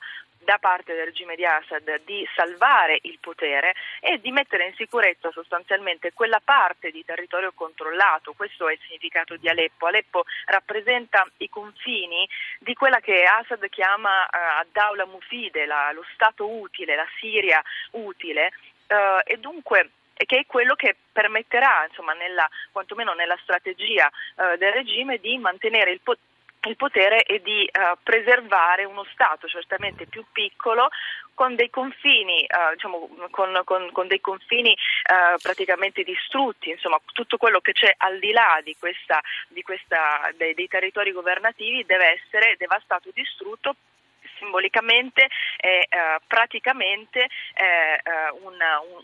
da 0.48 0.60
parte 0.60 0.94
del 0.94 1.08
regime 1.08 1.36
di 1.36 1.44
Assad 1.44 2.04
di 2.06 2.26
salvare 2.34 3.00
il 3.02 3.18
potere 3.20 3.76
e 4.00 4.22
di 4.22 4.32
mettere 4.32 4.68
in 4.68 4.74
sicurezza 4.76 5.30
sostanzialmente 5.32 6.14
quella 6.14 6.40
parte 6.42 6.90
di 6.90 7.04
territorio 7.04 7.52
controllato. 7.54 8.32
Questo 8.32 8.70
è 8.70 8.72
il 8.72 8.80
significato 8.86 9.36
di 9.36 9.50
Aleppo. 9.50 9.88
Aleppo 9.88 10.24
rappresenta 10.46 11.28
i 11.40 11.50
confini 11.50 12.26
di 12.60 12.74
quella 12.76 13.02
che 13.02 13.26
Assad 13.26 13.68
chiama 13.68 14.24
uh, 14.24 14.66
Daula 14.72 15.06
Mufide, 15.06 15.66
la, 15.66 15.92
lo 15.92 16.06
Stato 16.14 16.50
utile, 16.50 16.96
la 16.96 17.08
Siria 17.20 17.62
utile 17.92 18.54
uh, 18.88 19.20
e 19.26 19.36
dunque 19.40 19.90
che 20.16 20.40
è 20.40 20.46
quello 20.46 20.76
che 20.76 20.96
permetterà, 21.12 21.86
insomma, 21.90 22.14
nella, 22.14 22.50
quantomeno 22.72 23.14
nella 23.14 23.38
strategia 23.42 24.10
uh, 24.36 24.56
del 24.56 24.72
regime, 24.72 25.20
di 25.20 25.38
mantenere 25.38 25.92
il 25.92 26.00
potere 26.02 26.36
il 26.68 26.76
potere 26.76 27.24
è 27.24 27.40
di 27.40 27.70
uh, 27.72 27.98
preservare 28.04 28.86
uno 28.86 29.06
Stato 29.12 29.48
certamente 29.48 30.06
più 30.06 30.24
piccolo 30.32 30.90
con 31.34 31.56
dei 31.56 31.70
confini, 31.70 32.46
uh, 32.48 32.74
diciamo, 32.74 33.10
con, 33.30 33.62
con, 33.64 33.90
con 33.92 34.08
dei 34.08 34.22
confini 34.22 34.72
uh, 34.72 35.40
praticamente 35.42 36.04
distrutti, 36.04 36.70
insomma 36.70 37.00
tutto 37.14 37.38
quello 37.38 37.60
che 37.60 37.74
c'è 37.74 37.94
al 37.98 38.20
di 38.20 38.32
là 38.32 38.60
di 38.64 38.76
questa, 38.80 39.22
di 39.48 39.62
questa, 39.62 40.32
dei, 40.36 40.54
dei 40.54 40.68
territori 40.68 41.12
governativi 41.12 41.86
deve 41.86 42.20
essere 42.20 42.56
devastato, 42.58 43.10
distrutto 43.14 43.76
simbolicamente 44.38 45.28
e 45.58 45.88
eh, 45.90 46.20
praticamente 46.28 47.28
eh, 47.54 48.02
un, 48.44 48.54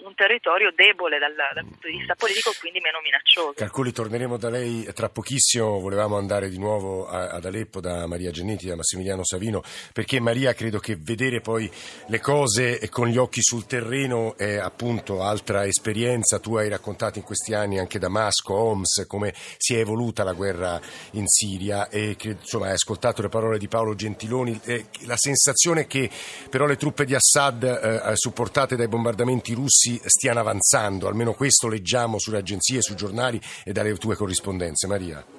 un, 0.06 0.16
territorio 0.16 0.72
debole 0.76 1.18
dal, 1.20 1.34
dal, 1.34 1.66
punto 1.66 1.88
di 1.88 1.98
vista 1.98 2.16
politico 2.16 2.52
e 2.52 2.56
quindi 2.60 2.80
meno 2.80 3.00
minaccioso. 3.02 3.54
Calcoli, 3.54 3.92
torneremo 3.92 4.38
da 4.38 4.50
lei 4.50 4.88
tra 4.94 5.10
pochissimo, 5.10 5.80
volevamo 5.80 6.18
andare 6.18 6.50
di 6.50 6.58
nuovo 6.58 7.08
a, 7.08 7.30
ad 7.30 7.46
Aleppo 7.46 7.82
da 7.82 8.06
Maria 8.08 8.32
Genetti, 8.32 8.68
da 8.68 8.76
Massimiliano 8.76 9.24
Savino, 9.24 9.64
perché 9.92 10.20
Maria 10.20 10.54
credo 10.54 10.80
che 10.80 10.96
vedere 10.98 11.42
poi 11.42 11.70
le 12.08 12.20
cose 12.20 12.80
con 12.90 13.08
gli 13.08 13.18
occhi 13.18 13.42
sul 13.42 13.66
terreno 13.66 14.38
è 14.38 14.58
appunto 14.58 15.24
altra 15.24 15.66
esperienza, 15.66 16.40
tu 16.40 16.56
hai 16.56 16.70
raccontato 16.70 17.18
in 17.18 17.26
questi 17.26 17.54
anni 17.54 17.80
anche 17.80 18.00
Damasco, 18.00 18.54
Homs, 18.54 19.06
come 19.08 19.34
si 19.58 19.76
è 19.76 19.80
evoluta 19.80 20.24
la 20.24 20.34
guerra 20.34 20.80
in 21.12 21.28
Siria 21.28 21.90
e 21.90 22.16
credo, 22.18 22.42
insomma 22.42 22.68
hai 22.68 22.74
ascoltato 22.74 23.22
le 23.22 23.30
parole 23.30 23.58
di 23.58 23.68
Paolo 23.68 23.96
Gentiloni, 23.96 24.60
eh, 24.66 24.86
la 25.06 25.16
sensazione 25.24 25.88
che 25.88 26.10
però 26.50 26.66
le 26.66 26.76
truppe 26.76 27.06
di 27.06 27.16
Assad 27.16 27.64
eh, 27.64 28.12
eh, 28.12 28.16
supportate 28.16 28.76
dai 28.76 28.88
bombardamenti 28.88 29.54
russi 29.54 30.00
stiano 30.04 30.40
avanzando, 30.40 31.08
almeno 31.08 31.34
questo 31.34 31.68
leggiamo 31.68 32.20
sulle 32.20 32.38
agenzie, 32.38 32.82
sui 32.82 32.96
giornali 32.96 33.40
e 33.64 33.72
dalle 33.72 33.96
tue 33.96 34.16
corrispondenze. 34.16 34.88
Maria. 34.88 35.33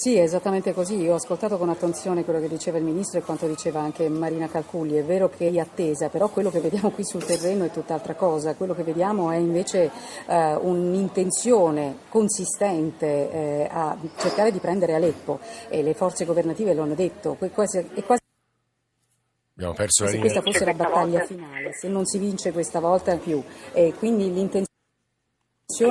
Sì, 0.00 0.16
è 0.16 0.22
esattamente 0.22 0.72
così. 0.72 0.96
Io 0.96 1.12
ho 1.12 1.16
ascoltato 1.16 1.58
con 1.58 1.68
attenzione 1.68 2.24
quello 2.24 2.40
che 2.40 2.48
diceva 2.48 2.78
il 2.78 2.84
Ministro 2.84 3.18
e 3.18 3.22
quanto 3.22 3.46
diceva 3.46 3.80
anche 3.80 4.08
Marina 4.08 4.48
Calculli. 4.48 4.94
È 4.94 5.04
vero 5.04 5.28
che 5.28 5.50
è 5.50 5.58
attesa, 5.58 6.08
però 6.08 6.30
quello 6.30 6.48
che 6.48 6.60
vediamo 6.60 6.88
qui 6.88 7.04
sul 7.04 7.22
terreno 7.22 7.66
è 7.66 7.70
tutt'altra 7.70 8.14
cosa. 8.14 8.54
Quello 8.54 8.72
che 8.72 8.82
vediamo 8.82 9.30
è 9.30 9.36
invece 9.36 9.90
eh, 10.26 10.54
un'intenzione 10.54 11.98
consistente 12.08 13.30
eh, 13.30 13.68
a 13.70 13.94
cercare 14.16 14.50
di 14.50 14.58
prendere 14.58 14.94
Aleppo 14.94 15.38
e 15.68 15.82
le 15.82 15.92
forze 15.92 16.24
governative 16.24 16.72
lo 16.72 16.84
hanno 16.84 16.94
detto. 16.94 17.36
È 17.38 17.50
quasi, 17.50 17.76
è 17.92 18.02
quasi 18.02 18.22
Abbiamo 19.52 19.74
perso 19.74 20.04
la 20.04 20.10
linea. 20.12 20.28
Se 20.28 20.32
questa 20.32 20.50
fosse 20.50 20.64
la 20.64 20.82
battaglia 20.82 21.24
finale, 21.26 21.74
se 21.74 21.88
non 21.88 22.06
si 22.06 22.16
vince 22.16 22.52
questa 22.52 22.80
volta 22.80 23.14
più. 23.18 23.42
E 23.74 23.92
quindi 23.98 24.32
l'intenzione 24.32 24.68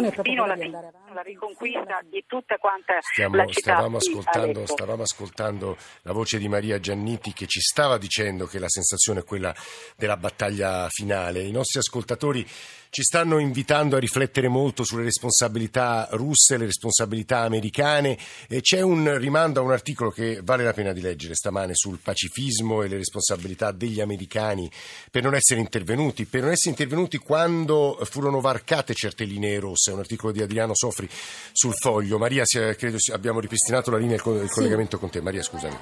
è 0.08 0.12
proprio 0.12 0.48
la, 0.48 0.56
di 0.56 0.64
andare 0.64 0.88
avanti 0.88 1.09
la 1.14 1.22
riconquista 1.22 2.02
di 2.10 2.24
tutta 2.28 2.58
quanta 2.58 2.98
Stiamo, 3.02 3.36
la 3.36 3.46
città 3.46 3.74
stavamo 3.74 3.98
ascoltando, 3.98 4.66
stavamo 4.66 5.04
ascoltando 5.04 5.78
la 6.04 6.12
voce 6.12 6.38
di 6.38 6.48
Maria 6.48 6.80
Giannitti 6.80 7.34
che 7.34 7.48
ci 7.48 7.60
stava 7.60 7.98
dicendo 7.98 8.46
che 8.46 8.60
la 8.60 8.70
sensazione 8.70 9.22
è 9.22 9.24
quella 9.24 9.54
della 9.96 10.18
battaglia 10.18 10.88
finale. 10.90 11.42
I 11.42 11.52
nostri 11.52 11.80
ascoltatori 11.80 12.46
ci 12.92 13.04
stanno 13.04 13.38
invitando 13.38 13.96
a 13.96 14.00
riflettere 14.00 14.48
molto 14.48 14.84
sulle 14.84 15.04
responsabilità 15.04 16.08
russe, 16.12 16.58
le 16.58 16.66
responsabilità 16.66 17.40
americane. 17.40 18.18
E 18.48 18.62
c'è 18.62 18.82
un 18.82 19.18
rimando 19.18 19.60
a 19.60 19.64
un 19.64 19.72
articolo 19.72 20.10
che 20.10 20.42
vale 20.44 20.64
la 20.64 20.74
pena 20.74 20.92
di 20.92 21.02
leggere 21.02 21.36
stamane 21.36 21.74
sul 21.76 22.00
pacifismo 22.00 22.82
e 22.82 22.88
le 22.88 22.98
responsabilità 22.98 23.72
degli 23.72 24.02
americani 24.02 24.70
per 25.12 25.24
non 25.24 25.36
essere 25.36 25.60
intervenuti, 25.60 26.26
per 26.26 26.42
non 26.42 26.52
essere 26.52 26.72
intervenuti 26.72 27.18
quando 27.18 27.98
furono 28.04 28.42
varcate 28.42 28.94
certe 28.96 29.24
linee 29.24 29.60
rosse. 29.60 29.92
Un 29.92 30.00
articolo 30.00 30.34
di 30.34 30.42
Adriano 30.42 30.74
Sofri 31.00 31.10
sul 31.52 31.74
foglio. 31.74 32.18
Maria, 32.18 32.44
credo 32.44 32.98
abbiamo 33.14 33.40
ripristinato 33.40 33.92
la 33.92 33.98
linea 33.98 34.14
e 34.14 34.18
il 34.18 34.50
collegamento 34.50 34.96
sì. 34.96 35.02
con 35.02 35.10
te. 35.10 35.22
Maria, 35.22 35.42
scusami. 35.42 35.78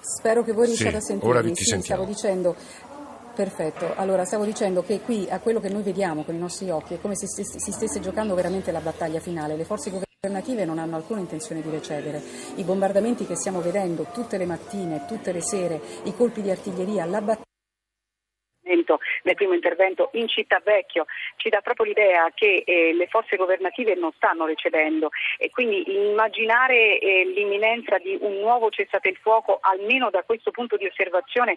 Spero 0.00 0.42
che 0.42 0.52
voi 0.52 0.66
riusciate 0.66 0.90
sì, 0.90 0.96
a 0.96 1.00
sentirmi. 1.00 1.54
Sì, 1.54 1.80
stavo 1.80 2.04
dicendo 2.04 2.56
Perfetto, 3.34 3.94
allora 3.94 4.24
stavo 4.24 4.44
dicendo 4.44 4.82
che 4.82 5.00
qui 5.00 5.28
a 5.30 5.38
quello 5.38 5.60
che 5.60 5.68
noi 5.68 5.82
vediamo 5.82 6.24
con 6.24 6.34
i 6.34 6.38
nostri 6.38 6.70
occhi 6.70 6.94
è 6.94 7.00
come 7.00 7.14
se 7.14 7.28
si 7.28 7.70
stesse 7.70 8.00
giocando 8.00 8.34
veramente 8.34 8.72
la 8.72 8.80
battaglia 8.80 9.20
finale, 9.20 9.54
le 9.54 9.62
forze 9.62 9.92
governative 9.92 10.64
non 10.64 10.80
hanno 10.80 10.96
alcuna 10.96 11.20
intenzione 11.20 11.62
di 11.62 11.70
recedere, 11.70 12.20
i 12.56 12.64
bombardamenti 12.64 13.26
che 13.26 13.36
stiamo 13.36 13.60
vedendo 13.60 14.08
tutte 14.12 14.38
le 14.38 14.44
mattine, 14.44 15.04
tutte 15.06 15.30
le 15.30 15.40
sere, 15.40 15.80
i 16.02 16.16
colpi 16.16 16.42
di 16.42 16.50
artiglieria, 16.50 17.04
la 17.04 17.20
battaglia 17.20 17.47
nel 18.74 19.34
primo 19.34 19.54
intervento 19.54 20.10
in 20.12 20.28
Città 20.28 20.60
Vecchio, 20.62 21.06
ci 21.36 21.48
dà 21.48 21.60
proprio 21.60 21.86
l'idea 21.86 22.30
che 22.34 22.62
eh, 22.64 22.92
le 22.94 23.06
forze 23.06 23.36
governative 23.36 23.94
non 23.94 24.12
stanno 24.12 24.46
recedendo 24.46 25.10
e 25.38 25.50
quindi 25.50 25.82
immaginare 25.86 26.98
eh, 26.98 27.24
l'imminenza 27.26 27.98
di 27.98 28.16
un 28.20 28.38
nuovo 28.38 28.70
cessate 28.70 29.08
il 29.08 29.18
fuoco, 29.20 29.58
almeno 29.60 30.10
da 30.10 30.22
questo 30.22 30.50
punto 30.50 30.76
di 30.76 30.86
osservazione, 30.86 31.56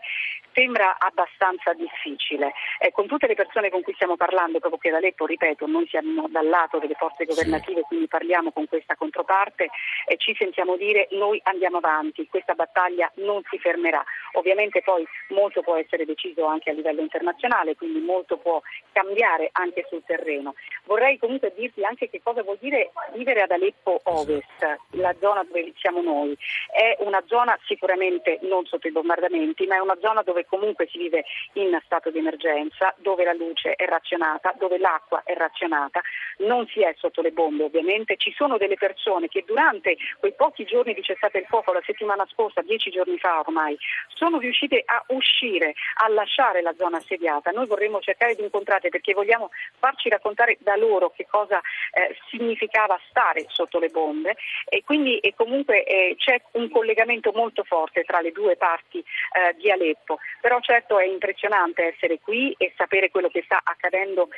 sembra 0.54 0.98
abbastanza 1.00 1.74
difficile. 1.74 2.54
Eh, 2.80 2.92
con 2.92 3.08
tutte 3.08 3.28
le 3.28 3.36
persone 3.36 3.70
con 3.70 3.82
cui 3.82 3.94
stiamo 3.94 4.16
parlando, 4.16 4.60
proprio 4.60 4.80
qui 4.80 4.90
ad 4.90 4.96
Aleppo, 4.96 5.26
ripeto, 5.26 5.68
noi 5.68 5.88
siamo 5.88 6.28
dal 6.30 6.48
lato 6.48 6.80
delle 6.80 6.96
forze 6.96 7.26
governative, 7.26 7.82
quindi 7.82 8.08
parliamo 8.08 8.52
con 8.52 8.68
questa 8.68 8.96
controparte 8.96 9.70
e 10.06 10.18
ci 10.18 10.36
sentiamo 10.38 10.78
dire 10.78 11.08
noi 11.12 11.40
andiamo 11.44 11.78
avanti, 11.78 12.28
questa 12.28 12.54
battaglia 12.54 13.12
non 13.16 13.42
si 13.50 13.58
fermerà. 13.58 14.04
Ovviamente 14.34 14.82
poi 14.82 15.06
molto 15.30 15.62
può 15.62 15.76
essere 15.76 16.06
deciso 16.06 16.46
anche 16.46 16.70
a 16.70 16.74
livello 16.74 17.02
internazionale, 17.02 17.76
quindi 17.76 18.00
molto 18.00 18.38
può 18.38 18.62
cambiare 18.92 19.50
anche 19.52 19.86
sul 19.90 20.04
terreno. 20.06 20.56
Vorrei 20.86 21.18
comunque 21.18 21.54
dirti 21.56 21.84
anche 21.84 22.10
che 22.10 22.22
cosa 22.24 22.44
vuol 22.44 22.58
dire 22.60 22.92
vivere 23.14 23.42
ad 23.42 23.52
Aleppo 23.52 24.00
Ovest, 24.04 24.80
la 24.92 25.14
zona 25.20 25.44
dove 25.44 25.74
siamo 25.78 26.02
noi. 26.02 26.38
È 26.72 26.98
una 27.00 27.24
zona 27.28 27.58
sicuramente 27.66 28.40
non 28.42 28.66
sotto 28.66 28.88
i 28.88 28.92
bombardamenti, 28.92 29.66
ma 29.68 29.76
è 29.76 29.80
una 29.80 29.98
zona 30.02 30.22
dove 30.22 30.46
comunque 30.46 30.88
si 30.88 30.98
vive 30.98 31.24
in 31.54 31.78
stato 31.86 32.10
di 32.10 32.20
emergenza, 32.20 32.94
dove 32.98 33.24
la 33.24 33.34
luce 33.34 33.74
è 33.74 33.86
razionata, 33.86 34.54
dove 34.58 34.78
l'acqua 34.78 35.24
è 35.24 35.34
razionata, 35.34 36.02
non 36.40 36.68
si 36.68 36.82
è 36.82 36.94
sotto 36.98 37.22
le 37.22 37.32
bombe 37.32 37.64
ovviamente. 37.64 38.18
Ci 38.18 38.32
sono 38.34 38.58
delle 38.58 38.76
persone 38.76 39.28
che 39.28 39.44
durante 39.46 39.98
quei 40.20 40.34
pochi 40.34 40.66
giorni 40.66 40.94
di 40.94 41.02
cessate 41.02 41.40
il 41.40 41.46
fuoco, 41.46 41.74
la 41.74 41.82
settimana 41.86 42.26
scorsa, 42.32 42.62
dieci 42.62 42.90
giorni 42.90 43.18
fa 43.18 43.40
ormai, 43.40 43.78
sono 44.22 44.38
riuscite 44.38 44.84
a 44.86 45.04
uscire, 45.08 45.74
a 45.96 46.08
lasciare 46.10 46.62
la 46.62 46.76
zona 46.78 46.98
assediata. 46.98 47.50
Noi 47.50 47.66
vorremmo 47.66 48.00
cercare 48.02 48.36
di 48.36 48.44
incontrarle 48.44 48.90
perché 48.90 49.14
vogliamo 49.14 49.50
farci 49.80 50.10
raccontare 50.10 50.58
da 50.60 50.76
loro 50.76 51.10
che 51.10 51.26
cosa 51.28 51.60
eh, 51.92 52.16
significava 52.30 53.00
stare 53.10 53.48
sotto 53.48 53.80
le 53.80 53.90
bombe 53.90 54.36
e 54.70 54.84
quindi 54.84 55.18
e 55.18 55.34
comunque 55.36 55.84
eh, 55.84 56.16
c'è 56.20 56.40
un 56.52 56.70
collegamento 56.70 57.32
molto 57.34 57.64
forte 57.64 58.04
tra 58.04 58.22
le 58.22 58.32
due 58.32 58.58
parti 58.58 59.00
eh, 59.00 59.56
di 59.58 59.72
Aleppo. 59.72 60.20
Però 60.40 60.60
certo 60.60 61.00
è 61.00 61.06
impressionante 61.06 61.94
essere 61.96 62.20
qui 62.20 62.54
e 62.60 62.74
sapere 62.78 63.10
quello 63.10 63.30
che 63.30 63.42
sta 63.44 63.60
accadendo 63.64 64.30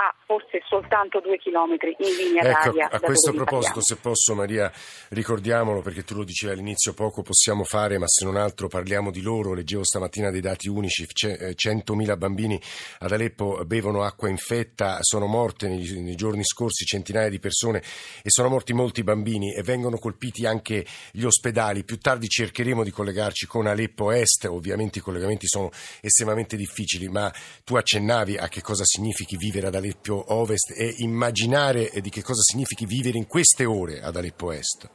a 0.00 0.14
forse 0.24 0.62
soltanto 0.68 1.18
due 1.20 1.38
chilometri 1.38 1.96
in 1.98 2.14
linea 2.14 2.42
ecco, 2.42 2.70
d'aria. 2.70 2.88
A 2.88 3.00
questo 3.00 3.32
proposito, 3.32 3.82
se 3.82 3.96
posso 3.96 4.32
Maria, 4.32 4.70
ricordiamolo 5.08 5.80
perché 5.82 6.04
tu 6.04 6.14
lo 6.14 6.22
dicevi 6.22 6.52
all'inizio, 6.52 6.94
poco 6.94 7.22
possiamo 7.22 7.64
fare, 7.64 7.98
ma 7.98 8.06
se 8.06 8.24
non 8.24 8.36
altro 8.36 8.68
parliamo 8.68 9.10
di 9.10 9.20
loro. 9.22 9.54
Leggevo 9.54 9.82
stamattina 9.84 10.30
dei 10.30 10.40
dati 10.40 10.68
unici, 10.68 11.04
100.000 11.04 12.16
bambini 12.16 12.60
ad 13.00 13.10
Aleppo 13.10 13.64
bevono 13.66 14.04
acqua 14.04 14.28
infetta, 14.28 14.98
sono 15.00 15.26
morte 15.26 15.66
nei, 15.66 16.00
nei 16.00 16.14
giorni 16.14 16.44
scorsi 16.44 16.84
centinaia 16.84 17.28
di 17.28 17.40
persone 17.40 17.78
e 18.22 18.30
sono 18.30 18.48
morti 18.48 18.72
molti 18.74 19.02
bambini 19.02 19.52
e 19.52 19.62
vengono 19.62 19.98
colpiti 19.98 20.46
anche 20.46 20.86
gli 21.10 21.24
ospedali. 21.24 21.82
Più 21.82 21.98
tardi 21.98 22.28
cercheremo 22.28 22.84
di 22.84 22.92
collegarci 22.92 23.48
con 23.48 23.66
Aleppo 23.66 24.12
Est, 24.12 24.44
ovviamente 24.44 25.00
i 25.00 25.02
collegamenti 25.02 25.48
sono 25.48 25.70
estremamente 26.00 26.54
difficili, 26.54 27.08
ma 27.08 27.32
tu 27.64 27.74
accennavi 27.74 28.36
a 28.36 28.46
che 28.46 28.60
cosa 28.62 28.84
significhi 28.84 29.36
vivere 29.36 29.66
ad 29.66 29.74
Aleppo 29.74 29.86
Ovest 30.08 30.72
e 30.76 30.94
immaginare 30.98 31.90
di 32.00 32.10
che 32.10 32.22
cosa 32.22 32.42
significhi 32.42 32.86
vivere 32.86 33.18
in 33.18 33.26
queste 33.26 33.64
ore 33.64 34.00
ad 34.00 34.16
Aleppo 34.16 34.52
Est. 34.52 34.88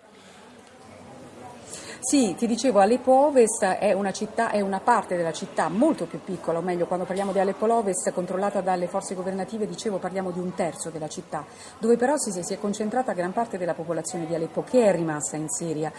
Sì, 2.06 2.36
ti 2.38 2.48
dicevo, 2.48 2.80
Aleppo 2.80 3.14
Ovest 3.28 3.64
è 3.64 3.94
una 3.94 4.12
città, 4.12 4.52
è 4.52 4.60
una 4.60 4.82
parte 4.82 5.16
della 5.16 5.32
città 5.32 5.70
molto 5.70 6.06
più 6.06 6.22
piccola, 6.22 6.60
o 6.60 6.62
meglio, 6.62 6.86
quando 6.86 7.06
parliamo 7.06 7.32
di 7.32 7.40
Aleppo 7.40 7.74
Ovest 7.74 8.12
controllata 8.12 8.60
dalle 8.60 8.88
forze 8.88 9.16
governative, 9.16 9.66
dicevo, 9.66 10.00
parliamo 10.00 10.32
di 10.32 10.40
un 10.40 10.54
terzo 10.54 10.90
della 10.90 11.08
città, 11.08 11.46
dove 11.80 11.96
però 11.96 12.18
si, 12.18 12.32
si 12.44 12.54
è 12.54 12.60
concentrata 12.60 13.14
gran 13.14 13.32
parte 13.32 13.58
della 13.58 13.74
popolazione 13.74 14.26
di 14.26 14.36
Aleppo 14.36 14.64
che 14.64 14.84
è 14.84 14.92
rimasta 14.92 15.38
in 15.38 15.48
Siria. 15.48 15.94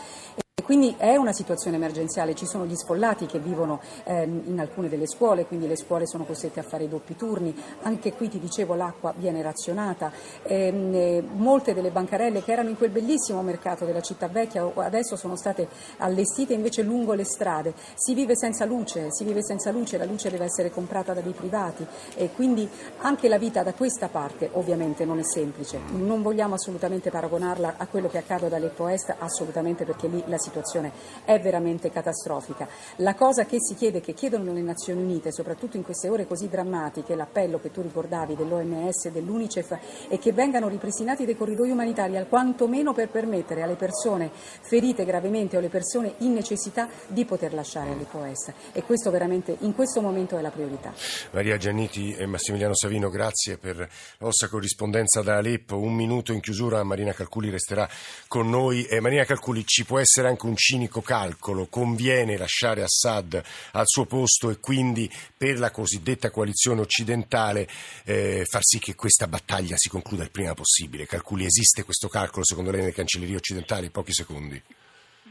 Quindi 0.65 0.95
è 0.97 1.15
una 1.17 1.35
situazione 1.35 1.77
emergenziale, 1.77 2.35
ci 2.35 2.47
sono 2.47 2.65
gli 2.65 2.75
sfollati 2.75 3.27
che 3.27 3.39
vivono 3.39 3.81
eh, 4.05 4.23
in 4.23 4.59
alcune 4.59 4.89
delle 4.89 5.07
scuole, 5.07 5.45
quindi 5.45 5.69
le 5.69 5.77
scuole 5.77 6.07
sono 6.07 6.25
costrette 6.25 6.61
a 6.61 6.63
fare 6.63 6.85
i 6.85 6.89
doppi 6.89 7.17
turni, 7.17 7.55
anche 7.83 8.15
qui 8.15 8.31
ti 8.31 8.39
dicevo 8.39 8.75
l'acqua 8.75 9.13
viene 9.15 9.43
razionata, 9.43 10.11
ehm, 10.43 10.95
eh, 10.95 11.23
molte 11.35 11.75
delle 11.75 11.91
bancarelle 11.91 12.43
che 12.43 12.51
erano 12.51 12.71
in 12.71 12.79
quel 12.79 12.89
bellissimo 12.89 13.43
mercato 13.43 13.85
della 13.85 14.01
città 14.01 14.27
vecchia 14.29 14.73
adesso 14.77 15.17
sono 15.17 15.37
state 15.37 15.69
allestite 15.99 16.55
invece 16.55 16.83
lungo 16.83 17.13
le 17.13 17.25
strade, 17.25 17.75
si 17.95 18.15
vive 18.15 18.35
senza 18.35 18.65
luce, 18.65 19.09
si 19.11 19.25
vive 19.25 19.43
senza 19.43 19.71
luce, 19.71 19.99
la 19.99 20.07
luce 20.07 20.31
deve 20.31 20.47
essere 20.47 20.71
comprata 20.71 21.13
da 21.13 21.21
privati. 21.21 21.87
E 22.15 22.31
quindi 22.35 22.67
anche 22.99 23.29
la 23.29 23.39
vita 23.39 23.63
da 23.63 23.75
questa 23.75 24.09
parte 24.09 24.49
ovviamente 24.53 25.05
non 25.05 25.19
è 25.19 25.25
semplice, 25.25 25.79
non 25.93 26.23
vogliamo 26.23 26.55
assolutamente 26.55 27.11
paragonarla 27.11 27.75
a 27.77 27.87
quello 27.87 28.09
che 28.09 28.19
accade 28.19 28.47
ad 28.47 28.53
Aleppo 28.55 28.89
Est, 28.89 29.15
assolutamente 29.19 29.85
perché 29.85 30.07
lì 30.07 30.23
la 30.27 30.39
situazione 30.39 30.53
situazione 30.55 30.93
è 31.25 31.41
veramente 31.41 31.91
catastrofica. 31.91 32.69
La 32.97 33.15
cosa 33.15 33.45
che 33.45 33.57
si 33.61 33.75
chiede, 33.75 34.01
che 34.01 34.15
chiedono 34.15 34.53
le 34.53 34.63
Nazioni 34.63 35.03
Unite, 35.03 35.33
soprattutto 35.33 35.77
in 35.77 35.83
queste 35.83 36.09
ore 36.09 36.27
così 36.27 36.49
drammatiche, 36.49 37.17
l'appello 37.17 37.59
che 37.59 37.73
tu 37.73 37.83
ricordavi 37.83 38.37
dell'OMS 38.37 39.09
dell'UNICEF, 39.09 39.79
è 40.09 40.19
che 40.19 40.33
vengano 40.33 40.69
ripristinati 40.69 41.25
dei 41.25 41.37
corridoi 41.37 41.71
umanitari, 41.71 42.17
al 42.17 42.29
quantomeno 42.29 42.93
per 42.93 43.09
permettere 43.09 43.63
alle 43.63 43.75
persone 43.75 44.31
ferite 44.33 45.05
gravemente 45.05 45.57
o 45.57 45.59
alle 45.59 45.69
persone 45.69 46.15
in 46.19 46.33
necessità 46.33 46.89
di 47.09 47.25
poter 47.25 47.53
lasciare 47.55 47.93
Est. 47.95 48.53
E 48.73 48.83
questo 48.83 49.11
veramente 49.11 49.57
in 49.61 49.75
questo 49.75 50.01
momento 50.01 50.39
è 50.39 50.41
la 50.41 50.51
priorità. 50.51 50.93
Maria 51.33 51.57
Gianniti 51.57 52.15
e 52.15 52.27
Massimiliano 52.27 52.75
Savino, 52.75 53.09
grazie 53.09 53.59
per 53.59 53.77
la 53.77 53.89
vostra 54.19 54.49
corrispondenza 54.49 55.23
da 55.23 55.37
Aleppo. 55.37 55.79
Un 55.79 55.95
minuto 55.95 56.33
in 56.33 56.41
chiusura, 56.41 56.83
Marina 56.85 57.13
Calculi 57.13 57.51
resterà 57.51 57.89
con 58.29 58.49
noi. 58.49 58.85
Eh, 58.85 59.01
Marina 59.01 59.25
Calculi, 59.25 59.65
ci 59.65 59.85
può 59.85 59.99
essere 59.99 60.29
anche 60.45 60.47
un 60.47 60.57
cinico 60.57 61.01
calcolo, 61.01 61.67
conviene 61.67 62.37
lasciare 62.37 62.83
Assad 62.83 63.43
al 63.73 63.87
suo 63.87 64.05
posto 64.05 64.51
e 64.51 64.59
quindi 64.59 65.11
per 65.37 65.59
la 65.59 65.71
cosiddetta 65.71 66.31
coalizione 66.31 66.83
occidentale 66.83 67.67
eh, 68.05 68.45
far 68.49 68.63
sì 68.63 68.79
che 68.79 68.95
questa 68.95 69.27
battaglia 69.27 69.77
si 69.77 69.89
concluda 69.89 70.23
il 70.23 70.31
prima 70.31 70.55
possibile. 70.55 71.07
Calculi, 71.07 71.47
esiste 71.47 71.85
questo 71.85 72.09
calcolo 72.09 72.45
secondo 72.45 72.71
lei 72.71 72.81
nelle 72.81 72.93
cancellerie 72.93 73.37
occidentali? 73.37 73.91
Pochi 73.91 74.13
secondi. 74.13 74.63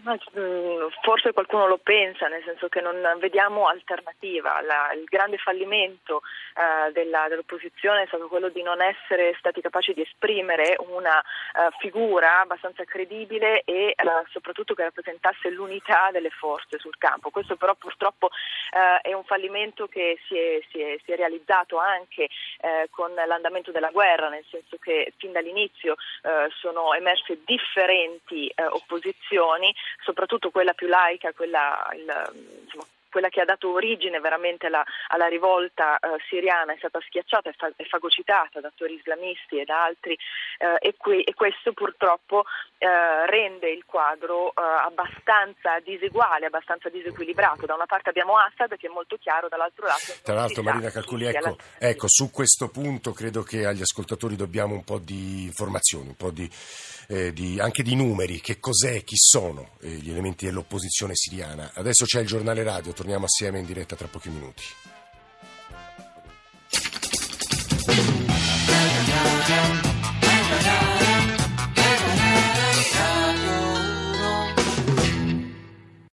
Mm, 0.05 0.87
forse 1.01 1.31
qualcuno 1.31 1.65
lo 1.65 1.77
pensa, 1.77 2.27
nel 2.27 2.43
senso 2.43 2.67
che 2.67 2.81
non 2.81 2.95
vediamo 3.19 3.67
alternativa. 3.67 4.59
La, 4.61 4.91
il 4.91 5.05
grande 5.05 5.37
fallimento 5.37 6.21
eh, 6.55 6.91
della, 6.91 7.27
dell'opposizione 7.29 8.01
è 8.01 8.07
stato 8.07 8.27
quello 8.27 8.49
di 8.49 8.61
non 8.61 8.81
essere 8.81 9.33
stati 9.39 9.61
capaci 9.61 9.93
di 9.93 10.01
esprimere 10.01 10.75
una 10.79 11.17
uh, 11.19 11.71
figura 11.79 12.41
abbastanza 12.41 12.83
credibile 12.83 13.61
e 13.63 13.95
uh, 13.97 14.27
soprattutto 14.29 14.73
che 14.73 14.83
rappresentasse 14.83 15.49
l'unità 15.49 16.09
delle 16.11 16.31
forze 16.31 16.79
sul 16.79 16.97
campo. 16.97 17.29
Questo 17.29 17.55
però 17.55 17.73
purtroppo 17.75 18.25
uh, 18.25 18.99
è 19.01 19.13
un 19.13 19.23
fallimento 19.23 19.87
che 19.87 20.19
si 20.27 20.37
è, 20.37 20.59
si 20.69 20.81
è, 20.81 20.97
si 21.05 21.11
è 21.11 21.15
realizzato 21.15 21.77
anche 21.77 22.27
con 22.89 23.13
l'andamento 23.13 23.71
della 23.71 23.89
guerra, 23.89 24.29
nel 24.29 24.45
senso 24.49 24.77
che 24.77 25.13
fin 25.17 25.31
dall'inizio 25.31 25.95
sono 26.59 26.93
emerse 26.93 27.39
differenti 27.43 28.51
opposizioni 28.55 29.73
soprattutto 30.01 30.49
quella 30.49 30.73
più 30.73 30.87
laica, 30.87 31.33
quella 31.33 31.85
il, 31.93 32.31
insomma, 32.63 32.85
quella 33.13 33.29
che 33.29 33.41
ha 33.41 33.45
dato 33.45 33.71
origine 33.71 34.19
veramente 34.19 34.65
alla, 34.65 34.83
alla 35.09 35.27
rivolta 35.27 35.99
eh, 35.99 36.17
siriana 36.27 36.73
è 36.73 36.77
stata 36.77 36.99
schiacciata 36.99 37.51
e, 37.51 37.53
fa, 37.53 37.71
fagocitata 37.87 38.59
da 38.59 38.69
attori 38.69 38.95
islamisti 38.95 39.59
e 39.59 39.65
da 39.65 39.83
altri 39.83 40.17
eh, 40.57 40.77
e, 40.79 40.95
qui, 40.97 41.21
e, 41.21 41.35
questo 41.35 41.73
purtroppo 41.73 42.45
eh, 42.79 43.25
rende 43.27 43.69
il 43.69 43.85
quadro 43.85 44.49
eh, 44.49 44.53
abbastanza 44.57 45.79
diseguale, 45.83 46.47
abbastanza 46.47 46.89
disequilibrato. 46.89 47.67
Da 47.67 47.75
una 47.75 47.85
parte 47.85 48.09
abbiamo 48.09 48.35
Assad 48.35 48.75
che 48.77 48.87
è 48.87 48.89
molto 48.89 49.17
chiaro, 49.17 49.47
dall'altro 49.47 49.85
lato... 49.85 50.13
Tra 50.23 50.33
l'altro 50.33 50.63
Marina 50.63 50.89
Calculi, 50.89 51.27
ecco, 51.27 51.57
ecco, 51.77 52.07
su 52.07 52.31
questo 52.31 52.69
punto 52.69 53.11
credo 53.11 53.43
che 53.43 53.67
agli 53.67 53.81
ascoltatori 53.81 54.35
dobbiamo 54.35 54.73
un 54.73 54.83
po' 54.83 54.97
di 54.97 55.43
informazioni, 55.43 56.07
un 56.07 56.15
po' 56.15 56.31
di, 56.31 56.49
eh, 57.07 57.33
di, 57.33 57.59
anche 57.59 57.83
di 57.83 57.95
numeri, 57.95 58.39
che 58.41 58.59
cos'è, 58.59 59.03
chi 59.03 59.15
sono 59.17 59.71
eh, 59.81 59.89
gli 59.89 60.09
elementi 60.09 60.45
dell'opposizione 60.45 61.15
siriana. 61.15 61.71
Adesso 61.73 62.05
c'è 62.05 62.21
il 62.21 62.27
giornale 62.27 62.63
radio, 62.63 62.93
torniamo 62.93 63.25
assieme 63.25 63.59
in 63.59 63.65
diretta 63.65 63.95
tra 63.95 64.07
pochi 64.07 64.29
minuti. 64.29 64.63